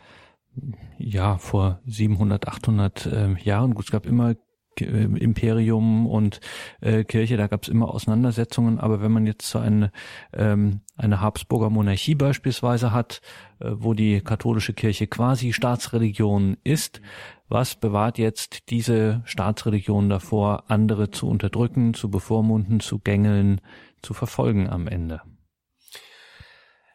[0.98, 3.74] ja, vor 700, 800 äh, Jahren.
[3.74, 4.36] Gut, es gab immer
[4.82, 6.40] Imperium und
[6.82, 9.92] äh, Kirche, da gab es immer Auseinandersetzungen, aber wenn man jetzt so eine,
[10.34, 13.22] ähm, eine Habsburger Monarchie beispielsweise hat,
[13.60, 17.02] äh, wo die katholische Kirche quasi Staatsreligion ist,
[17.48, 23.62] was bewahrt jetzt diese Staatsreligion davor, andere zu unterdrücken, zu bevormunden, zu gängeln,
[24.02, 25.22] zu verfolgen am Ende?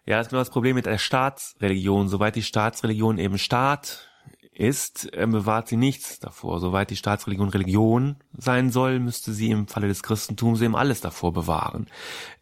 [0.07, 2.09] Ja, das ist genau das Problem mit der Staatsreligion.
[2.09, 4.10] Soweit die Staatsreligion eben Staat
[4.53, 6.61] ist, äh, bewahrt sie nichts davor.
[6.61, 11.33] Soweit die Staatsreligion Religion sein soll, müsste sie im Falle des Christentums eben alles davor
[11.33, 11.87] bewahren.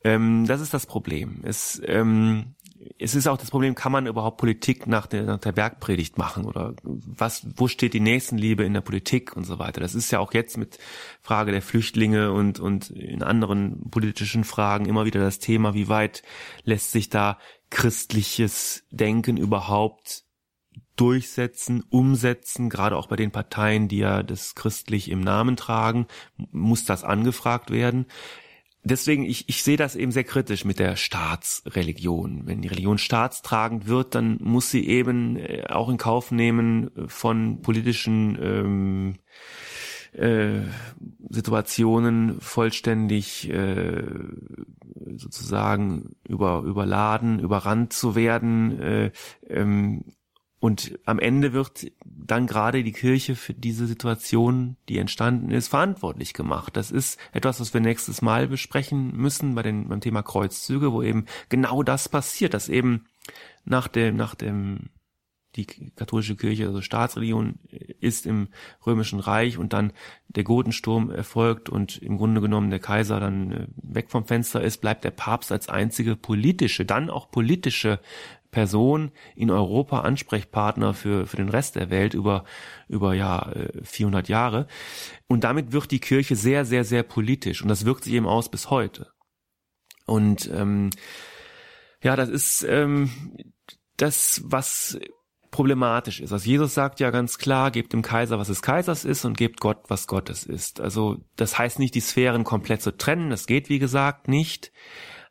[0.02, 1.40] Ähm, das ist das Problem.
[1.44, 2.54] Es, ähm,
[2.98, 6.44] es ist auch das Problem, kann man überhaupt Politik nach der, nach der Bergpredigt machen
[6.44, 9.80] oder was, wo steht die Nächstenliebe in der Politik und so weiter.
[9.80, 10.78] Das ist ja auch jetzt mit
[11.20, 16.22] Frage der Flüchtlinge und, und in anderen politischen Fragen immer wieder das Thema, wie weit
[16.64, 17.38] lässt sich da
[17.70, 20.24] christliches Denken überhaupt
[21.00, 26.06] durchsetzen, umsetzen, gerade auch bei den Parteien, die ja das christlich im Namen tragen,
[26.50, 28.06] muss das angefragt werden.
[28.84, 32.46] Deswegen, ich, ich sehe das eben sehr kritisch mit der Staatsreligion.
[32.46, 37.60] Wenn die Religion staatstragend wird, dann muss sie eben äh, auch in Kauf nehmen von
[37.60, 39.14] politischen ähm,
[40.12, 40.62] äh,
[41.28, 44.04] Situationen vollständig äh,
[45.16, 48.80] sozusagen über, überladen, überrannt zu werden.
[48.80, 49.10] Äh,
[49.48, 50.04] ähm,
[50.60, 56.34] und am Ende wird dann gerade die Kirche für diese Situation, die entstanden ist, verantwortlich
[56.34, 56.76] gemacht.
[56.76, 61.02] Das ist etwas, was wir nächstes Mal besprechen müssen bei den, beim Thema Kreuzzüge, wo
[61.02, 63.06] eben genau das passiert, dass eben
[63.64, 64.90] nach dem, nach dem,
[65.54, 67.60] die katholische Kirche, also Staatsreligion
[68.00, 68.48] ist im
[68.84, 69.92] römischen Reich und dann
[70.26, 74.78] der Gotensturm erfolgt und im Grunde genommen der Kaiser dann äh, weg vom Fenster ist,
[74.78, 78.00] bleibt der Papst als einzige politische, dann auch politische
[78.50, 82.44] Person in Europa Ansprechpartner für, für den Rest der Welt über,
[82.88, 84.66] über ja, 400 Jahre.
[85.26, 87.62] Und damit wird die Kirche sehr, sehr, sehr politisch.
[87.62, 89.12] Und das wirkt sich eben aus bis heute.
[90.06, 90.90] Und ähm,
[92.02, 93.10] ja, das ist ähm,
[93.96, 94.98] das, was
[95.50, 96.32] problematisch ist.
[96.32, 99.60] Also Jesus sagt ja ganz klar, gebt dem Kaiser, was des Kaisers ist und gebt
[99.60, 100.80] Gott, was Gottes ist.
[100.80, 104.72] Also das heißt nicht, die Sphären komplett zu trennen, das geht wie gesagt nicht.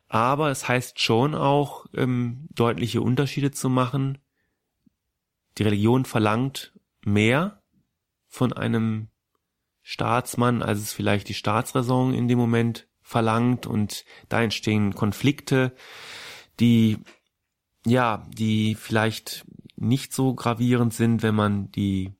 [0.08, 4.18] Aber es heißt schon auch, ähm, deutliche Unterschiede zu machen.
[5.58, 6.72] Die Religion verlangt
[7.04, 7.62] mehr
[8.26, 9.08] von einem
[9.82, 15.74] Staatsmann, als es vielleicht die Staatsräson in dem Moment verlangt und da entstehen Konflikte,
[16.60, 16.98] die
[17.86, 19.46] ja, die vielleicht
[19.76, 22.12] nicht so gravierend sind, wenn man die,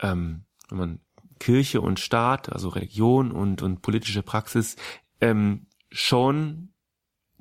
[0.00, 1.00] ähm, wenn man
[1.38, 4.76] Kirche und Staat, also Religion und, und politische Praxis
[5.20, 6.72] ähm, schon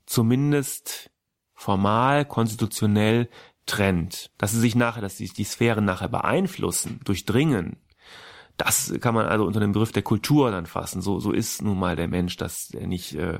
[0.08, 1.12] zumindest
[1.54, 3.30] formal, konstitutionell
[3.68, 4.32] trennt.
[4.40, 7.78] Dass sie sich nachher, dass sie die Sphären nachher beeinflussen, durchdringen,
[8.58, 11.02] das kann man also unter dem Begriff der Kultur dann fassen.
[11.02, 13.40] So, so ist nun mal der Mensch, dass er nicht äh,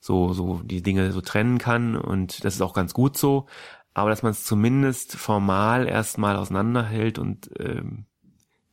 [0.00, 3.46] so, so die Dinge so trennen kann und das ist auch ganz gut so.
[3.94, 8.06] Aber dass man es zumindest formal erstmal auseinanderhält und ähm,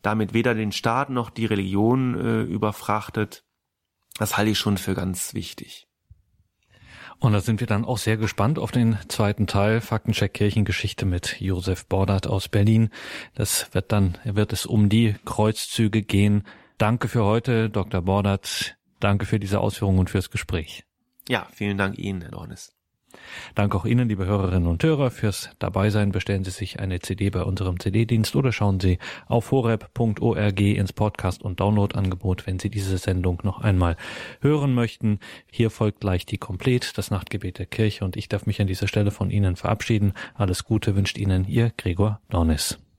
[0.01, 3.43] damit weder den Staat noch die Religion äh, überfrachtet,
[4.17, 5.86] das halte ich schon für ganz wichtig.
[7.19, 11.41] Und da sind wir dann auch sehr gespannt auf den zweiten Teil Faktencheck Kirchengeschichte mit
[11.41, 12.89] Josef Bordert aus Berlin.
[13.33, 16.43] Das wird dann, wird es um die Kreuzzüge gehen.
[16.77, 18.03] Danke für heute, Dr.
[18.03, 18.77] Bordert.
[18.99, 20.83] Danke für diese Ausführungen und fürs Gespräch.
[21.27, 22.76] Ja, vielen Dank Ihnen, Herr Dornes.
[23.55, 26.11] Danke auch Ihnen, liebe Hörerinnen und Hörer, fürs Dabeisein.
[26.11, 31.41] Bestellen Sie sich eine CD bei unserem CD-Dienst oder schauen Sie auf horeb.org ins Podcast-
[31.41, 33.95] und Download-Angebot, wenn Sie diese Sendung noch einmal
[34.41, 35.19] hören möchten.
[35.51, 38.87] Hier folgt gleich die Komplet, das Nachtgebet der Kirche und ich darf mich an dieser
[38.87, 40.13] Stelle von Ihnen verabschieden.
[40.35, 42.79] Alles Gute wünscht Ihnen Ihr Gregor Dornis.